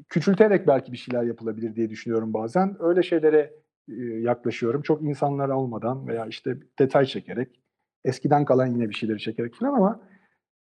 küçülterek 0.10 0.67
belki 0.67 0.91
bir 0.91 0.98
şeyler 0.98 1.24
yapılabilir 1.24 1.76
diye 1.76 1.89
düşünüyorum 1.89 2.34
bazen. 2.34 2.76
Öyle 2.80 3.04
şeylere 3.04 3.39
e, 3.39 3.69
yaklaşıyorum. 3.97 4.82
Çok 4.82 5.02
insanlar 5.02 5.49
olmadan 5.49 6.08
veya 6.08 6.25
işte 6.25 6.58
detay 6.80 7.06
çekerek, 7.06 7.62
eskiden 8.06 8.45
kalan 8.45 8.67
yine 8.67 8.89
bir 8.89 8.95
şeyleri 8.95 9.19
çekerek 9.19 9.56
falan 9.56 9.73
ama 9.73 10.02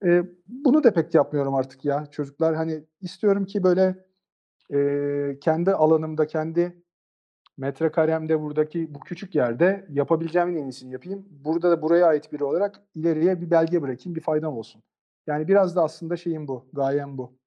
e, 0.04 0.22
bunu 0.46 0.84
da 0.84 0.92
pek 0.92 1.14
yapmıyorum 1.14 1.54
artık 1.54 1.84
ya. 1.84 2.06
Çocuklar 2.06 2.54
hani 2.54 2.84
istiyorum 3.00 3.44
ki 3.44 3.62
böyle 3.62 4.04
e, 4.74 5.38
kendi 5.40 5.72
alanımda, 5.72 6.26
kendi 6.26 6.82
metrekaremde 7.56 8.40
buradaki 8.40 8.94
bu 8.94 9.00
küçük 9.00 9.34
yerde 9.34 9.86
yapabileceğimin 9.90 10.56
en 10.56 10.64
iyisini 10.64 10.92
yapayım. 10.92 11.26
Burada 11.30 11.70
da 11.70 11.82
buraya 11.82 12.06
ait 12.06 12.32
biri 12.32 12.44
olarak 12.44 12.82
ileriye 12.94 13.40
bir 13.40 13.50
belge 13.50 13.82
bırakayım, 13.82 14.16
bir 14.16 14.20
faydam 14.20 14.56
olsun. 14.56 14.82
Yani 15.26 15.48
biraz 15.48 15.76
da 15.76 15.82
aslında 15.82 16.16
şeyim 16.16 16.48
bu, 16.48 16.66
gayem 16.72 17.18
bu. 17.18 17.38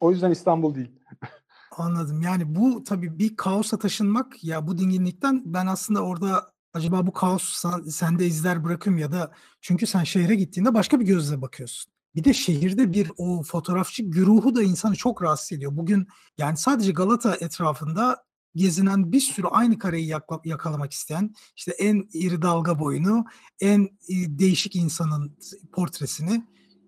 O 0.00 0.10
yüzden 0.10 0.30
İstanbul 0.30 0.74
değil. 0.74 0.92
Anladım. 1.78 2.22
Yani 2.22 2.54
bu 2.54 2.84
tabii 2.84 3.18
bir 3.18 3.36
kaosa 3.36 3.78
taşınmak 3.78 4.44
ya 4.44 4.66
bu 4.66 4.78
dinginlikten 4.78 5.42
ben 5.44 5.66
aslında 5.66 6.04
orada 6.04 6.52
acaba 6.72 7.06
bu 7.06 7.12
kaos 7.12 7.42
sen, 7.42 7.82
sende 7.82 8.26
izler 8.26 8.64
bırakım 8.64 8.98
ya 8.98 9.12
da 9.12 9.32
çünkü 9.60 9.86
sen 9.86 10.04
şehre 10.04 10.34
gittiğinde 10.34 10.74
başka 10.74 11.00
bir 11.00 11.04
gözle 11.04 11.42
bakıyorsun. 11.42 11.92
Bir 12.14 12.24
de 12.24 12.32
şehirde 12.32 12.92
bir 12.92 13.12
o 13.16 13.42
fotoğrafçı 13.42 14.02
güruhu 14.02 14.54
da 14.54 14.62
insanı 14.62 14.96
çok 14.96 15.22
rahatsız 15.22 15.52
ediyor. 15.52 15.76
Bugün 15.76 16.06
yani 16.38 16.56
sadece 16.56 16.92
Galata 16.92 17.36
etrafında 17.36 18.24
gezinen 18.54 19.12
bir 19.12 19.20
sürü 19.20 19.46
aynı 19.46 19.78
kareyi 19.78 20.14
yakalamak 20.44 20.92
isteyen 20.92 21.34
işte 21.56 21.72
en 21.72 22.08
iri 22.12 22.42
dalga 22.42 22.78
boyunu, 22.78 23.24
en 23.60 23.82
e, 23.82 24.38
değişik 24.38 24.76
insanın 24.76 25.38
portresini 25.72 26.44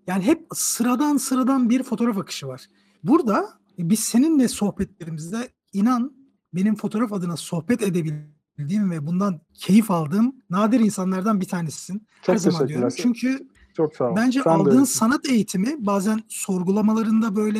yani 0.07 0.23
hep 0.23 0.47
sıradan 0.53 1.17
sıradan 1.17 1.69
bir 1.69 1.83
fotoğraf 1.83 2.17
akışı 2.17 2.47
var. 2.47 2.65
Burada 3.03 3.60
biz 3.77 3.99
seninle 3.99 4.47
sohbetlerimizde 4.47 5.49
inan 5.73 6.15
benim 6.53 6.75
fotoğraf 6.75 7.13
adına 7.13 7.37
sohbet 7.37 7.81
edebildiğim 7.81 8.91
ve 8.91 9.07
bundan 9.07 9.41
keyif 9.53 9.91
aldığım 9.91 10.35
nadir 10.49 10.79
insanlardan 10.79 11.41
bir 11.41 11.45
tanesisin. 11.47 12.07
Çok 12.21 12.33
Her 12.33 12.37
zaman 12.37 12.67
diyorum. 12.67 12.89
Çünkü 12.97 13.47
çok 13.73 13.95
sağ 13.95 14.11
ol. 14.11 14.15
Bence 14.15 14.41
Sen 14.43 14.49
aldığın 14.49 14.83
sanat 14.83 15.29
eğitimi 15.29 15.85
bazen 15.85 16.23
sorgulamalarında 16.29 17.35
böyle 17.35 17.59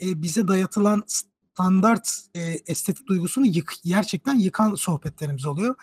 e, 0.00 0.22
bize 0.22 0.48
dayatılan 0.48 1.02
standart 1.06 2.18
e, 2.34 2.40
estetik 2.66 3.06
duygusunu 3.06 3.46
yık, 3.46 3.72
gerçekten 3.84 4.34
yıkan 4.34 4.74
sohbetlerimiz 4.74 5.46
oluyor. 5.46 5.74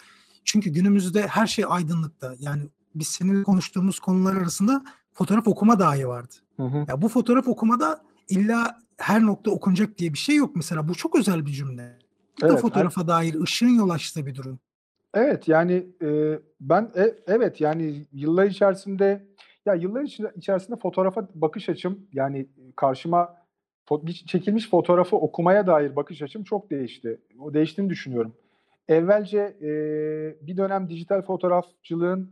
Çünkü 0.45 0.69
günümüzde 0.69 1.27
her 1.27 1.47
şey 1.47 1.65
aydınlıkta. 1.67 2.35
Yani 2.39 2.63
biz 2.95 3.07
seninle 3.07 3.43
konuştuğumuz 3.43 3.99
konular 3.99 4.35
arasında 4.35 4.83
fotoğraf 5.13 5.47
okuma 5.47 5.79
dahi 5.79 6.07
vardı. 6.07 6.35
Hı 6.57 6.63
hı. 6.63 6.85
Ya 6.87 7.01
bu 7.01 7.09
fotoğraf 7.09 7.47
okumada 7.47 8.03
illa 8.29 8.79
her 9.01 9.21
nokta 9.21 9.51
okunacak 9.51 9.97
diye 9.97 10.13
bir 10.13 10.17
şey 10.17 10.35
yok 10.35 10.55
mesela. 10.55 10.87
Bu 10.87 10.95
çok 10.95 11.15
özel 11.19 11.45
bir 11.45 11.51
cümle. 11.51 11.97
Bu 12.41 12.45
evet, 12.45 12.57
da 12.57 12.61
fotoğrafa 12.61 13.01
her... 13.01 13.07
dair 13.07 13.41
ışığın 13.41 13.77
yol 13.77 13.89
açtığı 13.89 14.25
bir 14.25 14.35
durum. 14.35 14.59
Evet 15.13 15.47
yani 15.47 15.85
e, 16.01 16.39
ben 16.61 16.91
e, 16.95 17.15
evet 17.27 17.61
yani 17.61 18.05
yıllar 18.13 18.45
içerisinde 18.45 19.27
ya 19.65 19.73
yıllar 19.73 20.03
içerisinde 20.35 20.79
fotoğrafa 20.79 21.29
bakış 21.35 21.69
açım 21.69 21.99
yani 22.13 22.47
karşıma 22.75 23.41
bir 23.91 24.13
çekilmiş 24.13 24.69
fotoğrafı 24.69 25.15
okumaya 25.15 25.67
dair 25.67 25.95
bakış 25.95 26.21
açım 26.21 26.43
çok 26.43 26.71
değişti. 26.71 27.21
O 27.39 27.53
değiştiğini 27.53 27.89
düşünüyorum. 27.89 28.33
Evvelce 28.87 29.57
e, 29.61 29.67
bir 30.47 30.57
dönem 30.57 30.89
dijital 30.89 31.21
fotoğrafçılığın 31.21 32.31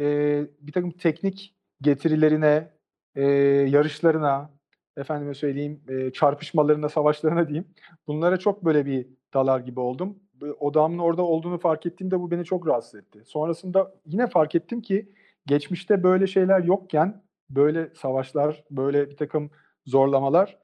e, 0.00 0.46
bir 0.60 0.72
takım 0.72 0.90
teknik 0.90 1.54
getirilerine, 1.80 2.70
e, 3.14 3.24
yarışlarına, 3.70 4.50
efendime 5.00 5.34
söyleyeyim 5.34 5.80
e, 5.88 6.10
çarpışmalarına, 6.10 6.88
savaşlarına 6.88 7.48
diyeyim. 7.48 7.68
Bunlara 8.06 8.36
çok 8.36 8.64
böyle 8.64 8.86
bir 8.86 9.06
dalar 9.34 9.60
gibi 9.60 9.80
oldum. 9.80 10.18
Odamın 10.60 10.98
orada 10.98 11.22
olduğunu 11.22 11.58
fark 11.58 11.86
ettiğimde 11.86 12.20
bu 12.20 12.30
beni 12.30 12.44
çok 12.44 12.66
rahatsız 12.66 12.94
etti. 12.94 13.22
Sonrasında 13.24 13.94
yine 14.06 14.26
fark 14.26 14.54
ettim 14.54 14.80
ki 14.82 15.12
geçmişte 15.46 16.02
böyle 16.02 16.26
şeyler 16.26 16.64
yokken, 16.64 17.22
böyle 17.50 17.90
savaşlar, 17.94 18.64
böyle 18.70 19.10
bir 19.10 19.16
takım 19.16 19.50
zorlamalar, 19.86 20.58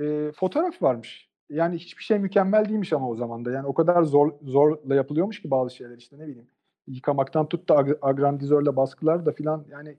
e, 0.00 0.32
fotoğraf 0.32 0.82
varmış. 0.82 1.28
Yani 1.50 1.78
hiçbir 1.78 2.02
şey 2.02 2.18
mükemmel 2.18 2.68
değilmiş 2.68 2.92
ama 2.92 3.08
o 3.08 3.14
zaman 3.14 3.44
da. 3.44 3.50
Yani 3.50 3.66
o 3.66 3.74
kadar 3.74 4.02
zor 4.02 4.32
zorla 4.42 4.94
yapılıyormuş 4.94 5.42
ki 5.42 5.50
bazı 5.50 5.74
şeyler 5.74 5.96
işte 5.96 6.18
ne 6.18 6.26
bileyim. 6.26 6.48
Yıkamaktan 6.86 7.48
tut 7.48 7.68
da 7.68 7.76
agrandizörle 8.02 8.76
baskılar 8.76 9.26
da 9.26 9.32
filan 9.32 9.64
yani 9.70 9.96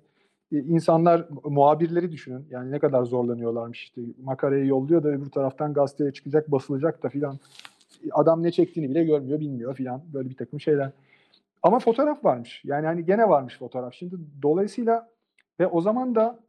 insanlar 0.58 1.28
muhabirleri 1.44 2.12
düşünün. 2.12 2.48
Yani 2.50 2.72
ne 2.72 2.80
kadar 2.80 3.04
zorlanıyorlarmış 3.04 3.84
işte. 3.84 4.02
Makarayı 4.24 4.66
yolluyor 4.66 5.04
da 5.04 5.08
öbür 5.08 5.30
taraftan 5.30 5.74
gazeteye 5.74 6.12
çıkacak, 6.12 6.52
basılacak 6.52 7.04
da 7.04 7.10
filan. 7.10 7.40
Adam 8.12 8.44
ne 8.44 8.52
çektiğini 8.52 8.90
bile 8.90 9.04
görmüyor, 9.04 9.40
bilmiyor 9.40 9.76
filan. 9.76 10.02
Böyle 10.14 10.30
bir 10.30 10.36
takım 10.36 10.60
şeyler. 10.60 10.92
Ama 11.64 11.80
fotoğraf 11.80 12.26
varmış. 12.26 12.62
Yani 12.66 12.86
hani 12.86 13.06
gene 13.06 13.30
varmış 13.30 13.58
fotoğraf. 13.58 13.94
Şimdi 13.94 14.16
dolayısıyla 14.42 15.10
ve 15.60 15.68
o 15.68 15.82
zaman 15.82 16.16
da 16.16 16.40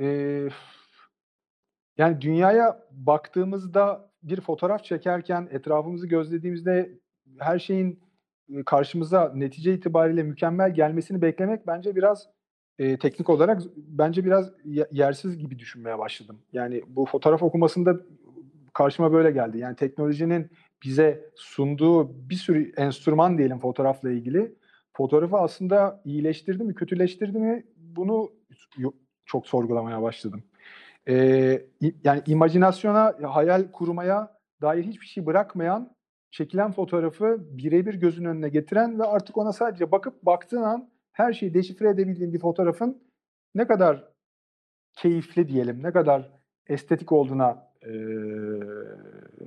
e, 0.00 0.48
yani 1.98 2.20
dünyaya 2.20 2.82
baktığımızda 2.90 4.10
bir 4.22 4.40
fotoğraf 4.40 4.84
çekerken 4.84 5.48
etrafımızı 5.50 6.06
gözlediğimizde 6.06 6.98
her 7.38 7.58
şeyin 7.58 8.00
karşımıza 8.66 9.32
netice 9.34 9.74
itibariyle 9.74 10.22
mükemmel 10.22 10.74
gelmesini 10.74 11.22
beklemek 11.22 11.66
bence 11.66 11.96
biraz 11.96 12.28
e, 12.78 12.98
teknik 12.98 13.30
olarak 13.30 13.62
bence 13.76 14.24
biraz 14.24 14.52
yersiz 14.92 15.38
gibi 15.38 15.58
düşünmeye 15.58 15.98
başladım. 15.98 16.38
Yani 16.52 16.82
bu 16.88 17.06
fotoğraf 17.06 17.42
okumasında 17.42 17.96
karşıma 18.72 19.12
böyle 19.12 19.30
geldi. 19.30 19.58
Yani 19.58 19.76
teknolojinin 19.76 20.50
bize 20.84 21.30
sunduğu 21.34 22.28
bir 22.30 22.34
sürü 22.34 22.72
enstrüman 22.76 23.38
diyelim 23.38 23.58
fotoğrafla 23.58 24.10
ilgili. 24.10 24.54
Fotoğrafı 24.92 25.36
aslında 25.36 26.02
iyileştirdi 26.04 26.64
mi, 26.64 26.74
kötüleştirdi 26.74 27.38
mi 27.38 27.64
bunu 27.76 28.32
çok 29.26 29.46
sorgulamaya 29.46 30.02
başladım. 30.02 30.42
Ee, 31.08 31.62
yani 32.04 32.22
imajinasyona, 32.26 33.14
hayal 33.22 33.72
kurmaya 33.72 34.38
dair 34.62 34.84
hiçbir 34.84 35.06
şey 35.06 35.26
bırakmayan, 35.26 35.96
çekilen 36.30 36.72
fotoğrafı 36.72 37.38
birebir 37.40 37.94
gözün 37.94 38.24
önüne 38.24 38.48
getiren 38.48 38.98
ve 38.98 39.04
artık 39.04 39.38
ona 39.38 39.52
sadece 39.52 39.92
bakıp 39.92 40.22
baktığın 40.22 40.62
an 40.62 40.90
her 41.12 41.32
şeyi 41.32 41.54
deşifre 41.54 41.88
edebildiğin 41.88 42.32
bir 42.32 42.38
fotoğrafın 42.38 43.02
ne 43.54 43.66
kadar 43.66 44.04
keyifli 44.92 45.48
diyelim, 45.48 45.82
ne 45.82 45.92
kadar 45.92 46.30
estetik 46.66 47.12
olduğuna 47.12 47.68
e, 47.82 47.92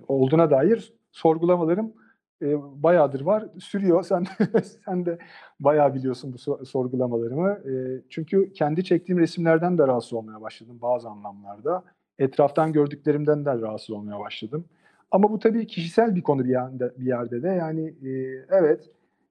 olduğuna 0.07 0.51
dair 0.51 0.93
sorgulamalarım 1.11 1.93
e, 2.41 2.55
bayağıdır 2.83 3.21
var. 3.21 3.47
Sürüyor. 3.59 4.03
Sen 4.03 4.25
sen 4.85 5.05
de 5.05 5.17
bayağı 5.59 5.93
biliyorsun 5.93 6.33
bu 6.33 6.65
sorgulamalarımı. 6.65 7.49
E, 7.49 8.01
çünkü 8.09 8.53
kendi 8.53 8.83
çektiğim 8.83 9.19
resimlerden 9.19 9.77
de 9.77 9.87
rahatsız 9.87 10.13
olmaya 10.13 10.41
başladım 10.41 10.79
bazı 10.81 11.09
anlamlarda. 11.09 11.83
Etraftan 12.19 12.73
gördüklerimden 12.73 13.45
de 13.45 13.61
rahatsız 13.61 13.91
olmaya 13.91 14.19
başladım. 14.19 14.65
Ama 15.11 15.31
bu 15.31 15.39
tabii 15.39 15.67
kişisel 15.67 16.15
bir 16.15 16.21
konu 16.21 16.45
bir 16.45 16.49
yerde, 16.49 16.91
bir 16.97 17.05
yerde 17.05 17.43
de. 17.43 17.47
Yani 17.47 17.87
e, 17.87 18.11
evet 18.49 18.89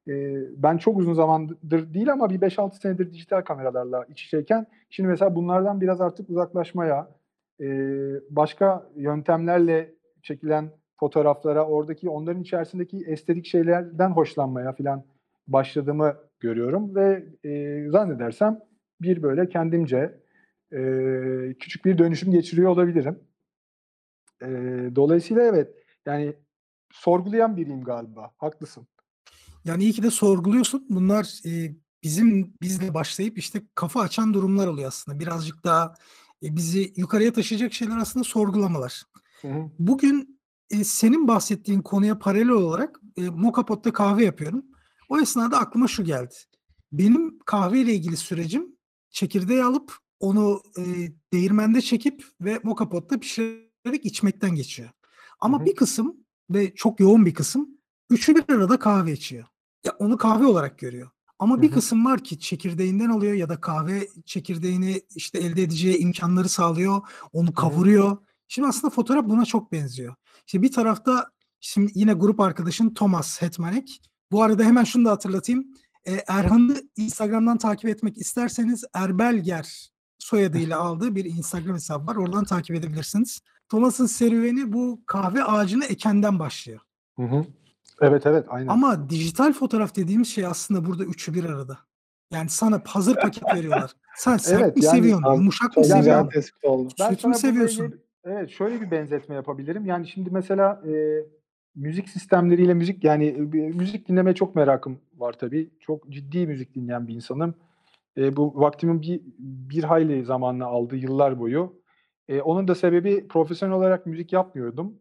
e, 0.08 0.12
ben 0.62 0.76
çok 0.76 0.98
uzun 0.98 1.12
zamandır 1.14 1.94
değil 1.94 2.12
ama 2.12 2.30
bir 2.30 2.40
5-6 2.40 2.80
senedir 2.80 3.12
dijital 3.12 3.42
kameralarla 3.42 4.04
iç 4.08 4.22
içeyken 4.24 4.66
şimdi 4.90 5.08
mesela 5.08 5.34
bunlardan 5.34 5.80
biraz 5.80 6.00
artık 6.00 6.30
uzaklaşmaya, 6.30 7.08
e, 7.60 7.66
başka 8.30 8.88
yöntemlerle 8.96 9.94
çekilen 10.22 10.70
fotoğraflara, 10.96 11.66
oradaki 11.66 12.08
onların 12.08 12.42
içerisindeki 12.42 13.04
estetik 13.06 13.46
şeylerden 13.46 14.10
hoşlanmaya 14.10 14.72
falan 14.72 15.04
başladığımı 15.48 16.14
görüyorum 16.40 16.94
ve 16.94 17.24
e, 17.44 17.84
zannedersem 17.90 18.60
bir 19.00 19.22
böyle 19.22 19.48
kendimce 19.48 20.14
e, 20.72 20.80
küçük 21.58 21.84
bir 21.84 21.98
dönüşüm 21.98 22.32
geçiriyor 22.32 22.70
olabilirim. 22.70 23.18
E, 24.42 24.46
dolayısıyla 24.94 25.42
evet 25.42 25.74
yani 26.06 26.36
sorgulayan 26.92 27.56
biriyim 27.56 27.84
galiba. 27.84 28.30
Haklısın. 28.36 28.86
Yani 29.64 29.82
iyi 29.82 29.92
ki 29.92 30.02
de 30.02 30.10
sorguluyorsun. 30.10 30.86
Bunlar 30.88 31.40
e, 31.46 31.74
bizim 32.02 32.54
bizle 32.62 32.94
başlayıp 32.94 33.38
işte 33.38 33.62
kafa 33.74 34.00
açan 34.00 34.34
durumlar 34.34 34.66
oluyor 34.66 34.88
aslında. 34.88 35.20
Birazcık 35.20 35.64
daha 35.64 35.94
e, 36.42 36.56
bizi 36.56 36.92
yukarıya 36.96 37.32
taşıyacak 37.32 37.72
şeyler 37.72 37.96
aslında 37.96 38.24
sorgulamalar. 38.24 39.02
Hı 39.40 39.48
hı. 39.48 39.70
Bugün 39.78 40.40
e, 40.70 40.84
senin 40.84 41.28
bahsettiğin 41.28 41.82
konuya 41.82 42.18
paralel 42.18 42.48
olarak 42.48 43.00
e, 43.16 43.22
Mokapot'ta 43.22 43.92
kahve 43.92 44.24
yapıyorum. 44.24 44.64
O 45.08 45.20
esnada 45.20 45.58
aklıma 45.58 45.88
şu 45.88 46.04
geldi. 46.04 46.34
Benim 46.92 47.38
kahve 47.38 47.80
ile 47.80 47.94
ilgili 47.94 48.16
sürecim 48.16 48.76
çekirdeği 49.10 49.64
alıp 49.64 49.96
onu 50.20 50.62
e, 50.78 50.82
değirmende 51.32 51.80
çekip 51.80 52.24
ve 52.40 52.60
Mokapot'ta 52.62 53.20
pişirerek 53.84 54.06
içmekten 54.06 54.54
geçiyor. 54.54 54.90
Ama 55.40 55.58
hı 55.58 55.62
hı. 55.62 55.66
bir 55.66 55.76
kısım 55.76 56.16
ve 56.50 56.74
çok 56.74 57.00
yoğun 57.00 57.26
bir 57.26 57.34
kısım 57.34 57.68
üçü 58.10 58.34
bir 58.34 58.54
arada 58.54 58.78
kahve 58.78 59.12
içiyor. 59.12 59.44
Ya 59.86 59.92
onu 59.98 60.16
kahve 60.16 60.46
olarak 60.46 60.78
görüyor. 60.78 61.10
Ama 61.38 61.54
Hı-hı. 61.54 61.62
bir 61.62 61.70
kısım 61.70 62.04
var 62.04 62.24
ki 62.24 62.38
çekirdeğinden 62.38 63.08
alıyor 63.08 63.34
ya 63.34 63.48
da 63.48 63.60
kahve 63.60 64.08
çekirdeğini 64.26 65.02
işte 65.14 65.38
elde 65.38 65.62
edeceği 65.62 65.98
imkanları 65.98 66.48
sağlıyor. 66.48 67.00
Onu 67.32 67.54
kavuruyor. 67.54 68.08
Hı-hı. 68.08 68.20
Şimdi 68.48 68.68
aslında 68.68 68.90
fotoğraf 68.90 69.24
buna 69.24 69.44
çok 69.44 69.72
benziyor. 69.72 70.14
İşte 70.46 70.62
bir 70.62 70.72
tarafta 70.72 71.30
şimdi 71.60 71.92
yine 71.94 72.12
grup 72.12 72.40
arkadaşın 72.40 72.94
Thomas 72.94 73.42
Hetmanek. 73.42 74.02
Bu 74.32 74.42
arada 74.42 74.62
hemen 74.64 74.84
şunu 74.84 75.04
da 75.04 75.10
hatırlatayım. 75.10 75.66
E, 76.04 76.12
Erhan'ı 76.28 76.82
Instagram'dan 76.96 77.58
takip 77.58 77.90
etmek 77.90 78.18
isterseniz 78.18 78.84
Erbelger 78.94 79.90
soyadıyla 80.18 80.78
aldığı 80.80 81.14
bir 81.14 81.24
Instagram 81.24 81.74
hesabı 81.74 82.06
var. 82.06 82.16
Oradan 82.16 82.44
takip 82.44 82.76
edebilirsiniz. 82.76 83.40
Thomas'ın 83.70 84.06
serüveni 84.06 84.72
bu 84.72 85.00
kahve 85.06 85.44
ağacını 85.44 85.84
ekenden 85.84 86.38
başlıyor. 86.38 86.80
Hı 87.16 87.22
hı. 87.22 87.44
Evet 88.00 88.26
evet 88.26 88.46
aynen. 88.48 88.66
Ama 88.66 89.10
dijital 89.10 89.52
fotoğraf 89.52 89.96
dediğimiz 89.96 90.28
şey 90.28 90.46
aslında 90.46 90.84
burada 90.84 91.04
üçü 91.04 91.34
bir 91.34 91.44
arada. 91.44 91.78
Yani 92.32 92.48
sana 92.48 92.82
hazır 92.84 93.14
paket 93.14 93.44
veriyorlar. 93.54 93.92
Sen 94.16 94.36
sert 94.36 94.62
evet, 94.62 94.76
mi 94.76 94.84
yani, 94.84 94.96
seviyorsun? 94.96 95.34
Yumuşak 95.34 95.76
mı 95.76 95.84
seviyorsun? 95.84 96.40
Süt 97.10 97.24
mü 97.24 97.34
seviyorsun? 97.34 97.84
Ilgili, 97.84 98.00
evet 98.24 98.50
şöyle 98.50 98.80
bir 98.80 98.90
benzetme 98.90 99.34
yapabilirim. 99.34 99.86
Yani 99.86 100.08
şimdi 100.08 100.30
mesela 100.30 100.82
e, 100.86 100.92
müzik 101.74 102.08
sistemleriyle 102.08 102.74
müzik 102.74 103.04
yani 103.04 103.26
e, 103.26 103.40
müzik 103.68 104.08
dinlemeye 104.08 104.34
çok 104.34 104.54
merakım 104.54 104.98
var 105.18 105.32
tabii. 105.32 105.70
Çok 105.80 106.10
ciddi 106.10 106.46
müzik 106.46 106.74
dinleyen 106.74 107.08
bir 107.08 107.14
insanım. 107.14 107.54
E, 108.16 108.36
bu 108.36 108.60
vaktimin 108.60 109.02
bir 109.02 109.20
bir 109.38 109.84
hayli 109.84 110.24
zamanını 110.24 110.66
aldı 110.66 110.96
yıllar 110.96 111.38
boyu. 111.38 111.79
E, 112.30 112.42
onun 112.42 112.68
da 112.68 112.74
sebebi 112.74 113.28
profesyonel 113.28 113.76
olarak 113.76 114.06
müzik 114.06 114.32
yapmıyordum. 114.32 114.98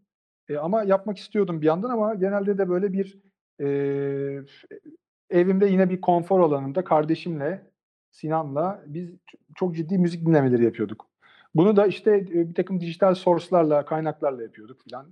E, 0.49 0.57
ama 0.57 0.83
yapmak 0.83 1.17
istiyordum 1.17 1.61
bir 1.61 1.65
yandan 1.65 1.89
ama 1.89 2.15
genelde 2.15 2.57
de 2.57 2.69
böyle 2.69 2.93
bir 2.93 3.19
e, 3.59 3.67
evimde 5.29 5.65
yine 5.65 5.89
bir 5.89 6.01
konfor 6.01 6.39
alanında 6.39 6.83
kardeşimle 6.83 7.71
Sinan'la 8.11 8.83
biz 8.85 9.09
çok 9.55 9.75
ciddi 9.75 9.97
müzik 9.97 10.25
dinlemeleri 10.25 10.63
yapıyorduk. 10.63 11.07
Bunu 11.55 11.75
da 11.75 11.87
işte 11.87 12.27
bir 12.27 12.53
takım 12.53 12.81
dijital 12.81 13.15
source'larla, 13.15 13.85
kaynaklarla 13.85 14.43
yapıyorduk 14.43 14.83
filan. 14.83 15.07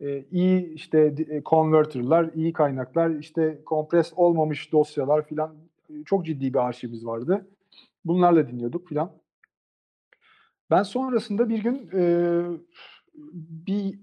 E, 0.00 0.24
iyi 0.30 0.74
işte 0.74 1.14
converter'lar, 1.46 2.30
iyi 2.34 2.52
kaynaklar, 2.52 3.10
işte 3.10 3.62
kompres 3.66 4.12
olmamış 4.16 4.72
dosyalar 4.72 5.26
filan 5.26 5.56
çok 6.04 6.26
ciddi 6.26 6.54
bir 6.54 6.58
arşivimiz 6.58 7.06
vardı. 7.06 7.46
Bunlarla 8.04 8.48
dinliyorduk 8.48 8.88
filan. 8.88 9.21
Ben 10.72 10.82
sonrasında 10.82 11.48
bir 11.48 11.62
gün 11.62 11.90
e, 11.94 12.02
bir 13.66 13.98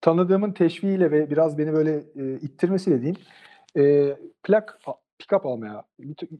tanıdığımın 0.00 0.52
teşviğiyle 0.52 1.10
ve 1.10 1.30
biraz 1.30 1.58
beni 1.58 1.72
böyle 1.72 2.02
e, 2.16 2.34
ittirmesiyle 2.34 3.00
diyeyim, 3.02 3.16
e, 3.76 4.16
plak 4.42 4.78
pick-up 5.18 5.48
almaya, 5.48 5.84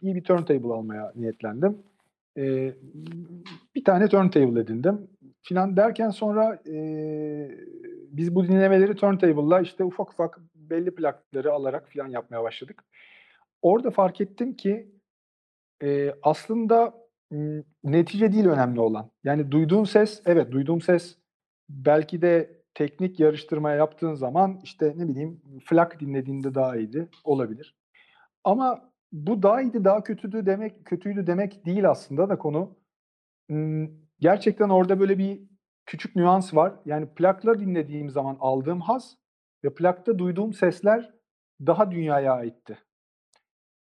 iyi 0.02 0.14
bir 0.14 0.24
turntable 0.24 0.72
almaya 0.72 1.12
niyetlendim. 1.16 1.82
E, 2.38 2.74
bir 3.74 3.84
tane 3.84 4.08
turntable 4.08 4.60
edindim. 4.60 5.10
Filan 5.42 5.76
derken 5.76 6.10
sonra 6.10 6.62
e, 6.68 6.76
biz 8.08 8.34
bu 8.34 8.48
dinlemeleri 8.48 8.94
turntable'la 8.94 9.60
işte 9.60 9.84
ufak 9.84 10.12
ufak 10.12 10.40
belli 10.54 10.94
plakları 10.94 11.52
alarak 11.52 11.88
filan 11.88 12.08
yapmaya 12.08 12.42
başladık. 12.42 12.84
Orada 13.62 13.90
fark 13.90 14.20
ettim 14.20 14.56
ki 14.56 14.92
e, 15.82 16.14
aslında 16.22 17.01
netice 17.84 18.32
değil 18.32 18.46
önemli 18.46 18.80
olan. 18.80 19.10
Yani 19.24 19.50
duyduğum 19.50 19.86
ses, 19.86 20.22
evet 20.26 20.52
duyduğum 20.52 20.80
ses 20.80 21.18
belki 21.68 22.22
de 22.22 22.62
teknik 22.74 23.20
yarıştırma 23.20 23.72
yaptığın 23.72 24.14
zaman 24.14 24.60
işte 24.62 24.94
ne 24.96 25.08
bileyim 25.08 25.42
flak 25.64 26.00
dinlediğinde 26.00 26.54
daha 26.54 26.76
iyiydi 26.76 27.08
olabilir. 27.24 27.76
Ama 28.44 28.92
bu 29.12 29.42
daha 29.42 29.62
iyiydi, 29.62 29.84
daha 29.84 30.02
kötüydü 30.02 30.46
demek 30.46 30.84
kötüydü 30.84 31.26
demek 31.26 31.66
değil 31.66 31.90
aslında 31.90 32.28
da 32.28 32.38
konu. 32.38 32.76
Gerçekten 34.20 34.68
orada 34.68 35.00
böyle 35.00 35.18
bir 35.18 35.40
küçük 35.86 36.16
nüans 36.16 36.54
var. 36.54 36.74
Yani 36.84 37.14
plakla 37.14 37.58
dinlediğim 37.58 38.10
zaman 38.10 38.36
aldığım 38.40 38.80
haz 38.80 39.16
ve 39.64 39.74
plakta 39.74 40.18
duyduğum 40.18 40.52
sesler 40.52 41.14
daha 41.66 41.90
dünyaya 41.90 42.32
aitti. 42.32 42.78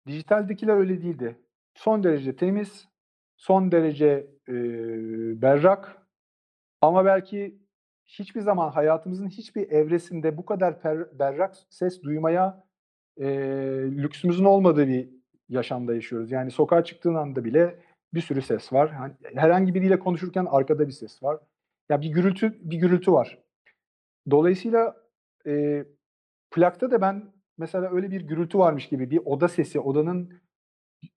Dijitaldekiler 0.07 0.77
öyle 0.77 1.03
değildi. 1.03 1.39
Son 1.75 2.05
derece 2.05 2.37
temiz, 2.37 2.89
son 3.37 3.73
derece 3.73 4.27
e, 4.49 4.53
berrak 5.43 6.03
ama 6.81 7.05
belki 7.05 7.59
hiçbir 8.07 8.41
zaman 8.41 8.71
hayatımızın 8.71 9.29
hiçbir 9.29 9.71
evresinde 9.71 10.37
bu 10.37 10.45
kadar 10.45 10.81
per, 10.81 11.19
berrak 11.19 11.55
ses 11.71 12.03
duymaya 12.03 12.65
e, 13.17 13.27
lüksümüzün 13.91 14.45
olmadığı 14.45 14.89
bir 14.89 15.09
yaşamda 15.49 15.95
yaşıyoruz. 15.95 16.31
Yani 16.31 16.51
sokağa 16.51 16.85
çıktığın 16.85 17.15
anda 17.15 17.45
bile 17.45 17.79
bir 18.15 18.21
sürü 18.21 18.43
ses 18.43 18.73
var. 18.73 18.91
Yani 18.95 19.15
herhangi 19.35 19.75
biriyle 19.75 19.99
konuşurken 19.99 20.47
arkada 20.51 20.87
bir 20.87 20.93
ses 20.93 21.23
var. 21.23 21.35
Ya 21.35 21.41
yani 21.91 22.03
bir 22.03 22.09
gürültü 22.09 22.59
bir 22.61 22.77
gürültü 22.77 23.13
var. 23.13 23.39
Dolayısıyla 24.31 24.97
e, 25.47 25.85
plakta 26.51 26.91
da 26.91 27.01
ben 27.01 27.33
mesela 27.59 27.91
öyle 27.93 28.11
bir 28.11 28.21
gürültü 28.21 28.59
varmış 28.59 28.89
gibi 28.89 29.11
bir 29.11 29.21
oda 29.25 29.49
sesi, 29.49 29.81
odanın 29.81 30.41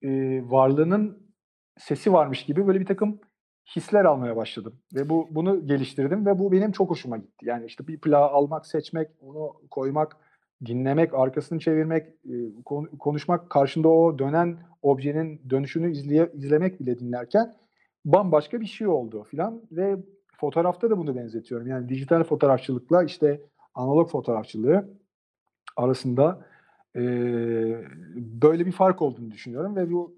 e, 0.02 0.08
varlığının 0.50 1.27
sesi 1.78 2.12
varmış 2.12 2.44
gibi 2.44 2.66
böyle 2.66 2.80
bir 2.80 2.86
takım 2.86 3.20
hisler 3.76 4.04
almaya 4.04 4.36
başladım. 4.36 4.74
Ve 4.94 5.08
bu 5.08 5.28
bunu 5.30 5.66
geliştirdim 5.66 6.26
ve 6.26 6.38
bu 6.38 6.52
benim 6.52 6.72
çok 6.72 6.90
hoşuma 6.90 7.16
gitti. 7.16 7.46
Yani 7.46 7.66
işte 7.66 7.86
bir 7.86 8.00
plağı 8.00 8.28
almak, 8.28 8.66
seçmek, 8.66 9.08
onu 9.20 9.52
koymak 9.70 10.16
dinlemek, 10.66 11.14
arkasını 11.14 11.58
çevirmek, 11.58 12.08
e, 12.08 12.36
konuşmak, 12.98 13.50
karşında 13.50 13.88
o 13.88 14.18
dönen 14.18 14.56
objenin 14.82 15.40
dönüşünü 15.50 15.92
izleye, 15.92 16.30
izlemek 16.34 16.80
bile 16.80 16.98
dinlerken 16.98 17.54
bambaşka 18.04 18.60
bir 18.60 18.66
şey 18.66 18.86
oldu 18.86 19.24
filan 19.30 19.62
ve 19.72 19.96
fotoğrafta 20.36 20.90
da 20.90 20.98
bunu 20.98 21.16
benzetiyorum. 21.16 21.66
Yani 21.66 21.88
dijital 21.88 22.24
fotoğrafçılıkla 22.24 23.04
işte 23.04 23.40
analog 23.74 24.10
fotoğrafçılığı 24.10 24.88
arasında 25.76 26.44
e, 26.96 27.00
böyle 28.16 28.66
bir 28.66 28.72
fark 28.72 29.02
olduğunu 29.02 29.30
düşünüyorum 29.30 29.76
ve 29.76 29.92
bu 29.92 30.17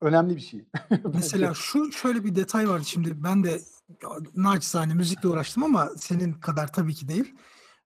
önemli 0.00 0.36
bir 0.36 0.40
şey. 0.40 0.64
Mesela 1.14 1.54
şu 1.54 1.92
şöyle 1.92 2.24
bir 2.24 2.34
detay 2.34 2.68
var 2.68 2.80
şimdi 2.84 3.22
ben 3.24 3.44
de 3.44 3.60
naçizane 4.34 4.94
müzikle 4.94 5.28
uğraştım 5.28 5.62
ama 5.62 5.88
senin 5.96 6.32
kadar 6.32 6.72
tabii 6.72 6.94
ki 6.94 7.08
değil. 7.08 7.34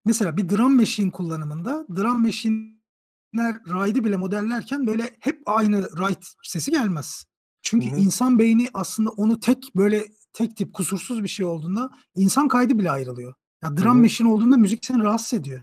Mesela 0.05 0.37
bir 0.37 0.49
drum 0.49 0.77
machine 0.77 1.11
kullanımında 1.11 1.87
drum 1.97 2.23
machine'ler 2.23 3.55
ride'ı 3.67 4.05
bile 4.05 4.17
modellerken 4.17 4.87
böyle 4.87 5.17
hep 5.21 5.43
aynı 5.47 5.83
ride 5.83 6.21
sesi 6.43 6.71
gelmez. 6.71 7.25
Çünkü 7.63 7.91
Hı-hı. 7.91 8.01
insan 8.01 8.39
beyni 8.39 8.69
aslında 8.75 9.11
onu 9.11 9.41
tek 9.41 9.73
böyle 9.77 10.05
tek 10.33 10.57
tip 10.57 10.75
kusursuz 10.75 11.23
bir 11.23 11.29
şey 11.29 11.47
olduğunda 11.47 11.91
insan 12.15 12.49
kaydı 12.49 12.79
bile 12.79 12.91
ayrılıyor. 12.91 13.35
Ya 13.63 13.77
drum 13.77 13.95
Hı-hı. 13.95 14.03
machine 14.03 14.29
olduğunda 14.29 14.57
müzik 14.57 14.85
seni 14.85 15.03
rahatsız 15.03 15.41
ediyor. 15.41 15.63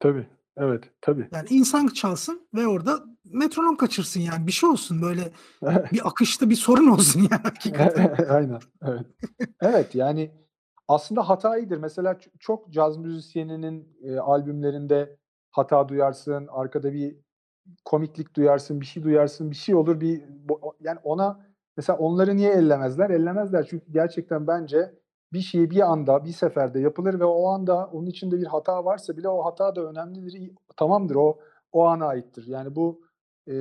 Tabii. 0.00 0.26
Evet, 0.56 0.84
tabii. 1.00 1.28
Yani 1.32 1.48
insan 1.50 1.86
çalsın 1.86 2.48
ve 2.54 2.66
orada 2.66 3.00
metronom 3.24 3.76
kaçırsın 3.76 4.20
yani 4.20 4.46
bir 4.46 4.52
şey 4.52 4.70
olsun 4.70 5.02
böyle 5.02 5.32
bir 5.92 6.08
akışta 6.08 6.50
bir 6.50 6.54
sorun 6.54 6.88
olsun 6.88 7.20
yani 7.20 7.42
hakikaten. 7.42 8.16
Aynen. 8.30 8.60
Evet. 8.82 9.06
evet 9.60 9.94
yani 9.94 10.30
aslında 10.88 11.28
hata 11.28 11.58
iyidir. 11.58 11.76
Mesela 11.78 12.18
çok 12.38 12.72
caz 12.72 12.96
müzisyeninin 12.96 13.96
e, 14.02 14.18
albümlerinde 14.18 15.16
hata 15.50 15.88
duyarsın, 15.88 16.48
arkada 16.50 16.92
bir 16.92 17.16
komiklik 17.84 18.36
duyarsın, 18.36 18.80
bir 18.80 18.86
şey 18.86 19.02
duyarsın, 19.02 19.50
bir 19.50 19.56
şey 19.56 19.74
olur 19.74 20.00
bir 20.00 20.22
yani 20.80 20.98
ona 21.02 21.46
mesela 21.76 21.98
onları 21.98 22.36
niye 22.36 22.52
ellemezler? 22.52 23.10
Ellemezler 23.10 23.66
çünkü 23.66 23.92
gerçekten 23.92 24.46
bence 24.46 24.99
bir 25.32 25.40
şey 25.40 25.70
bir 25.70 25.92
anda, 25.92 26.24
bir 26.24 26.32
seferde 26.32 26.80
yapılır 26.80 27.20
ve 27.20 27.24
o 27.24 27.48
anda 27.48 27.86
onun 27.86 28.06
içinde 28.06 28.38
bir 28.38 28.46
hata 28.46 28.84
varsa 28.84 29.16
bile 29.16 29.28
o 29.28 29.44
hata 29.44 29.76
da 29.76 29.84
önemlidir. 29.90 30.50
Tamamdır 30.76 31.14
o 31.14 31.38
o 31.72 31.84
ana 31.84 32.06
aittir. 32.06 32.46
Yani 32.46 32.76
bu 32.76 33.00
e, 33.48 33.54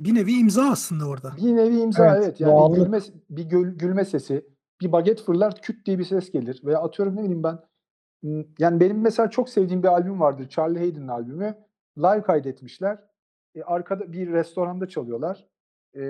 bir 0.00 0.14
nevi 0.14 0.32
imza 0.32 0.70
aslında 0.70 1.08
orada. 1.08 1.32
Bir 1.36 1.56
nevi 1.56 1.80
imza 1.80 2.16
evet. 2.16 2.24
evet. 2.24 2.40
Yani 2.40 2.72
bir 2.72 2.80
gülme, 2.80 2.98
bir 3.30 3.44
gül, 3.44 3.78
gülme 3.78 4.04
sesi, 4.04 4.46
bir 4.80 4.92
baget 4.92 5.22
fırlar 5.22 5.60
küt 5.62 5.86
diye 5.86 5.98
bir 5.98 6.04
ses 6.04 6.30
gelir. 6.30 6.60
Veya 6.64 6.78
atıyorum 6.78 7.16
ne 7.16 7.22
bileyim 7.22 7.42
ben 7.42 7.58
yani 8.58 8.80
benim 8.80 9.00
mesela 9.00 9.30
çok 9.30 9.48
sevdiğim 9.48 9.82
bir 9.82 9.88
albüm 9.88 10.20
vardır. 10.20 10.48
Charlie 10.48 10.78
Hayden'ın 10.78 11.08
albümü. 11.08 11.54
Live 11.98 12.22
kaydetmişler. 12.22 12.98
E, 13.54 13.62
arkada 13.62 14.12
bir 14.12 14.32
restoranda 14.32 14.88
çalıyorlar. 14.88 15.48
E, 15.96 16.04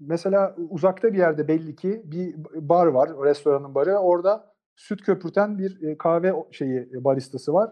mesela 0.00 0.56
uzakta 0.70 1.12
bir 1.12 1.18
yerde 1.18 1.48
belli 1.48 1.76
ki 1.76 2.02
bir 2.04 2.34
bar 2.54 2.86
var, 2.86 3.10
restoranın 3.24 3.74
barı. 3.74 3.98
Orada 3.98 4.54
süt 4.76 5.02
köpürten 5.02 5.58
bir 5.58 5.82
e, 5.82 5.98
kahve 5.98 6.32
şeyi 6.52 6.78
e, 6.78 7.04
baristası 7.04 7.52
var. 7.52 7.70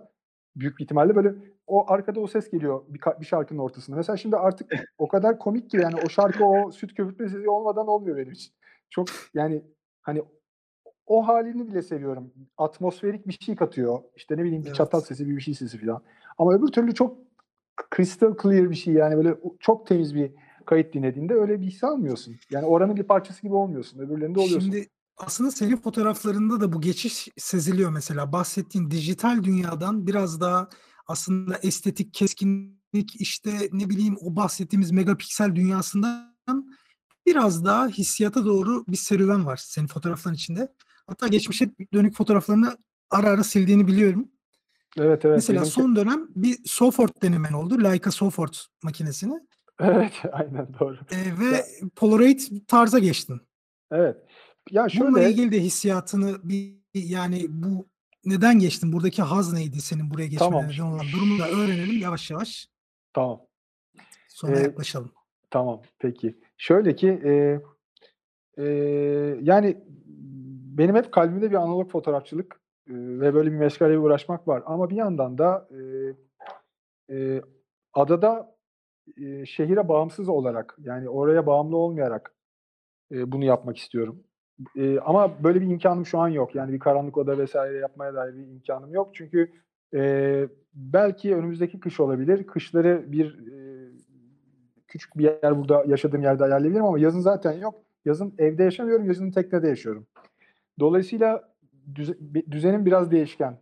Büyük 0.56 0.78
bir 0.78 0.84
ihtimalle 0.84 1.16
böyle 1.16 1.34
o 1.66 1.92
arkada 1.92 2.20
o 2.20 2.26
ses 2.26 2.50
geliyor 2.50 2.82
bir, 2.88 3.00
bir 3.20 3.26
şarkının 3.26 3.58
ortasında. 3.58 3.96
Mesela 3.96 4.16
şimdi 4.16 4.36
artık 4.36 4.72
o 4.98 5.08
kadar 5.08 5.38
komik 5.38 5.70
ki 5.70 5.76
yani 5.76 5.94
o 6.06 6.08
şarkı 6.08 6.44
o 6.44 6.72
süt 6.72 6.94
köpürtme 6.94 7.28
sesi 7.28 7.50
olmadan 7.50 7.86
olmuyor 7.86 8.16
benim 8.16 8.32
için. 8.32 8.54
Çok 8.90 9.08
yani 9.34 9.62
hani 10.02 10.22
o 11.06 11.28
halini 11.28 11.68
bile 11.68 11.82
seviyorum. 11.82 12.32
Atmosferik 12.56 13.28
bir 13.28 13.38
şey 13.40 13.56
katıyor. 13.56 13.98
İşte 14.16 14.36
ne 14.36 14.44
bileyim 14.44 14.62
bir 14.62 14.68
evet. 14.68 14.76
çatal 14.76 15.00
sesi, 15.00 15.28
bir 15.28 15.36
bir 15.36 15.40
şey 15.40 15.54
sesi 15.54 15.78
falan. 15.78 16.02
Ama 16.38 16.54
öbür 16.54 16.68
türlü 16.68 16.94
çok 16.94 17.18
crystal 17.96 18.36
clear 18.42 18.70
bir 18.70 18.74
şey 18.74 18.94
yani 18.94 19.16
böyle 19.16 19.36
çok 19.60 19.86
temiz 19.86 20.14
bir 20.14 20.32
kayıt 20.66 20.94
dinlediğinde 20.94 21.34
öyle 21.34 21.60
bir 21.60 21.66
his 21.66 21.84
almıyorsun. 21.84 22.36
Yani 22.50 22.66
oranın 22.66 22.96
bir 22.96 23.02
parçası 23.02 23.42
gibi 23.42 23.54
olmuyorsun. 23.54 23.98
Öbürlerinde 23.98 24.40
oluyorsun. 24.40 24.60
Şimdi 24.60 24.88
aslında 25.16 25.50
senin 25.50 25.76
fotoğraflarında 25.76 26.60
da 26.60 26.72
bu 26.72 26.80
geçiş 26.80 27.28
seziliyor 27.36 27.90
mesela. 27.90 28.32
Bahsettiğin 28.32 28.90
dijital 28.90 29.44
dünyadan 29.44 30.06
biraz 30.06 30.40
daha 30.40 30.68
aslında 31.06 31.58
estetik, 31.62 32.14
keskinlik 32.14 33.20
işte 33.20 33.68
ne 33.72 33.88
bileyim 33.88 34.16
o 34.20 34.36
bahsettiğimiz 34.36 34.90
megapiksel 34.90 35.54
dünyasından 35.54 36.72
biraz 37.26 37.64
daha 37.64 37.88
hissiyata 37.88 38.44
doğru 38.44 38.84
bir 38.88 38.96
serüven 38.96 39.46
var 39.46 39.56
senin 39.56 39.86
fotoğrafların 39.86 40.34
içinde. 40.34 40.72
Hatta 41.06 41.28
geçmişe 41.28 41.70
dönük 41.92 42.16
fotoğraflarını 42.16 42.76
ara 43.10 43.28
ara 43.28 43.44
sildiğini 43.44 43.86
biliyorum. 43.86 44.28
Evet 44.96 45.24
evet. 45.24 45.36
Mesela 45.36 45.64
son 45.64 45.96
dönem 45.96 46.28
bir 46.36 46.58
Sofort 46.64 47.22
denemen 47.22 47.52
oldu. 47.52 47.84
Leica 47.84 48.10
Sofort 48.10 48.66
makinesini. 48.82 49.40
Evet, 49.80 50.12
aynen 50.32 50.68
doğru. 50.80 50.96
Eee, 51.12 51.32
ve 51.40 51.56
Ya 51.56 51.62
Polaroid 51.96 52.40
tarza 52.68 52.98
geçtin. 52.98 53.40
Evet. 53.90 54.16
Ya 54.70 54.86
Bununla 55.00 55.22
ilgili 55.22 55.52
de 55.52 55.60
hissiyatını 55.60 56.36
bir 56.44 56.76
yani 56.94 57.46
bu 57.48 57.88
neden 58.24 58.58
geçtin? 58.58 58.92
Buradaki 58.92 59.22
haz 59.22 59.52
neydi 59.52 59.80
senin 59.80 60.10
buraya 60.10 60.26
geçmene 60.26 60.50
Tamam. 60.50 60.66
neden 60.72 60.82
olan 60.82 61.12
durumu 61.12 61.38
da 61.38 61.48
öğrenelim 61.50 61.96
yavaş 62.00 62.30
yavaş. 62.30 62.68
Tamam. 63.12 63.40
Sonra 64.28 64.56
Eee, 64.56 64.62
yaklaşalım. 64.62 65.12
tamam, 65.50 65.82
peki. 65.98 66.38
Şöyle 66.56 66.96
ki, 66.96 67.20
eee, 67.24 67.60
eee, 68.58 69.38
yani 69.42 69.78
benim 70.78 70.96
hep 70.96 71.12
kalbimde 71.12 71.50
bir 71.50 71.56
analog 71.56 71.90
fotoğrafçılık, 71.90 72.60
eee, 72.88 72.96
ve 72.96 73.34
böyle 73.34 73.52
bir 73.52 73.56
meşgaleyle 73.56 73.98
uğraşmak 73.98 74.48
var 74.48 74.62
ama 74.66 74.90
bir 74.90 74.96
yandan 74.96 75.38
da, 75.38 75.68
eee, 75.70 76.16
eee, 77.08 77.42
adada 77.94 78.51
şehire 79.46 79.88
bağımsız 79.88 80.28
olarak, 80.28 80.76
yani 80.82 81.08
oraya 81.08 81.46
bağımlı 81.46 81.76
olmayarak, 81.76 82.34
eee, 83.10 83.32
bunu 83.32 83.44
yapmak 83.44 83.78
istiyorum. 83.78 84.24
Eee, 84.76 84.98
ama 85.06 85.44
böyle 85.44 85.60
bir 85.60 85.66
imkânım 85.68 86.06
şu 86.06 86.18
an 86.18 86.28
yok. 86.28 86.54
Yani 86.54 86.72
bir 86.72 86.78
karanlık 86.80 87.18
oda 87.18 87.38
vesaire 87.38 87.78
yapmaya 87.78 88.14
dair 88.14 88.34
bir 88.36 88.48
imkânım 88.48 88.94
yok. 88.94 89.10
Çünkü, 89.14 89.52
eee, 89.94 90.48
belki 90.74 91.36
önümüzdeki 91.36 91.80
kış 91.80 92.00
olabilir. 92.00 92.46
Kışları 92.46 93.12
bir, 93.12 93.38
eee, 93.46 93.90
küçük 94.88 95.18
bir 95.18 95.24
yer 95.24 95.58
burada 95.58 95.84
yaşadığım 95.88 96.22
yerde 96.22 96.44
ayarlayabilirim 96.44 96.86
ama 96.86 96.98
yazın 96.98 97.20
zaten 97.20 97.52
yok. 97.52 97.74
Yazın 98.04 98.34
evde 98.38 98.64
yaşamıyorum, 98.64 99.06
yazın 99.06 99.30
teknede 99.30 99.68
yaşıyorum. 99.68 100.06
Dolayısıyla 100.80 101.54
düze 101.94 102.14
düzenim 102.50 102.86
biraz 102.86 103.10
değişken. 103.10 103.58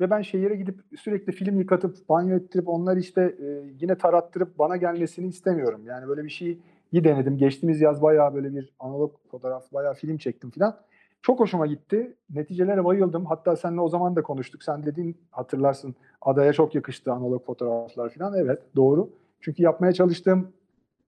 Ve 0.00 0.10
ben 0.10 0.22
şehire 0.22 0.56
gidip 0.56 0.80
sürekli 0.96 1.32
film 1.32 1.58
yıkatıp, 1.58 2.08
banyo 2.08 2.36
ettirip, 2.36 2.68
onları 2.68 3.00
işte, 3.00 3.36
eee, 3.40 3.62
yine 3.80 3.98
tarattırıp 3.98 4.58
bana 4.58 4.76
gelmesini 4.76 5.26
istemiyorum. 5.28 5.80
Yani 5.86 6.08
böyle 6.08 6.24
bir 6.24 6.28
şeyi 6.30 6.60
denedim. 6.94 7.36
Geçtiğimiz 7.38 7.80
yaz 7.80 8.02
bayağı 8.02 8.34
böyle 8.34 8.54
bir 8.54 8.72
analog 8.78 9.14
fotoğraf, 9.30 9.72
bayağı 9.72 9.94
film 9.94 10.16
çektim 10.16 10.50
filan. 10.50 10.76
Çok 11.22 11.40
hoşuma 11.40 11.66
gitti. 11.66 12.16
Neticelere 12.30 12.84
bayıldım. 12.84 13.24
Hatta 13.26 13.56
seninle 13.56 13.80
o 13.80 13.88
zaman 13.88 14.16
da 14.16 14.22
konuştuk. 14.22 14.62
Sen 14.62 14.82
dedin, 14.86 15.16
hatırlarsın, 15.30 15.94
adaya 16.20 16.52
çok 16.52 16.74
yakıştı 16.74 17.12
analog 17.12 17.44
fotoğraflar 17.46 18.10
filan. 18.10 18.34
Evet, 18.38 18.62
doğru. 18.76 19.10
Çünkü 19.40 19.62
yapmaya 19.62 19.92
çalıştığım 19.92 20.52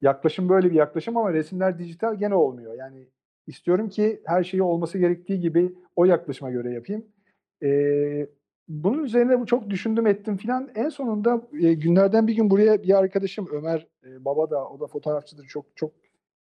yaklaşım 0.02 0.48
böyle 0.48 0.70
bir 0.70 0.74
yaklaşım 0.76 1.16
ama 1.16 1.32
resimler 1.32 1.78
dijital 1.78 2.14
gene 2.14 2.34
olmuyor. 2.34 2.74
Yani 2.74 3.06
istiyorum 3.46 3.88
ki 3.88 4.20
her 4.24 4.44
şeyi 4.44 4.62
olması 4.62 4.98
gerektiği 4.98 5.40
gibi 5.40 5.74
o 5.96 6.04
yaklaşıma 6.04 6.50
göre 6.50 6.70
yapayım. 6.72 7.04
Eee 7.62 8.28
bunun 8.68 9.04
üzerine 9.04 9.40
bu 9.40 9.46
çok 9.46 9.70
düşündüm 9.70 10.06
ettim 10.06 10.36
filan. 10.36 10.70
En 10.74 10.88
sonunda 10.88 11.42
e, 11.60 11.74
günlerden 11.74 12.26
bir 12.26 12.36
gün 12.36 12.50
buraya 12.50 12.82
bir 12.82 12.98
arkadaşım 12.98 13.48
Ömer 13.52 13.86
e, 14.04 14.24
Baba 14.24 14.50
da 14.50 14.68
o 14.68 14.80
da 14.80 14.86
fotoğrafçıdır. 14.86 15.46
Çok 15.46 15.66
çok 15.76 15.92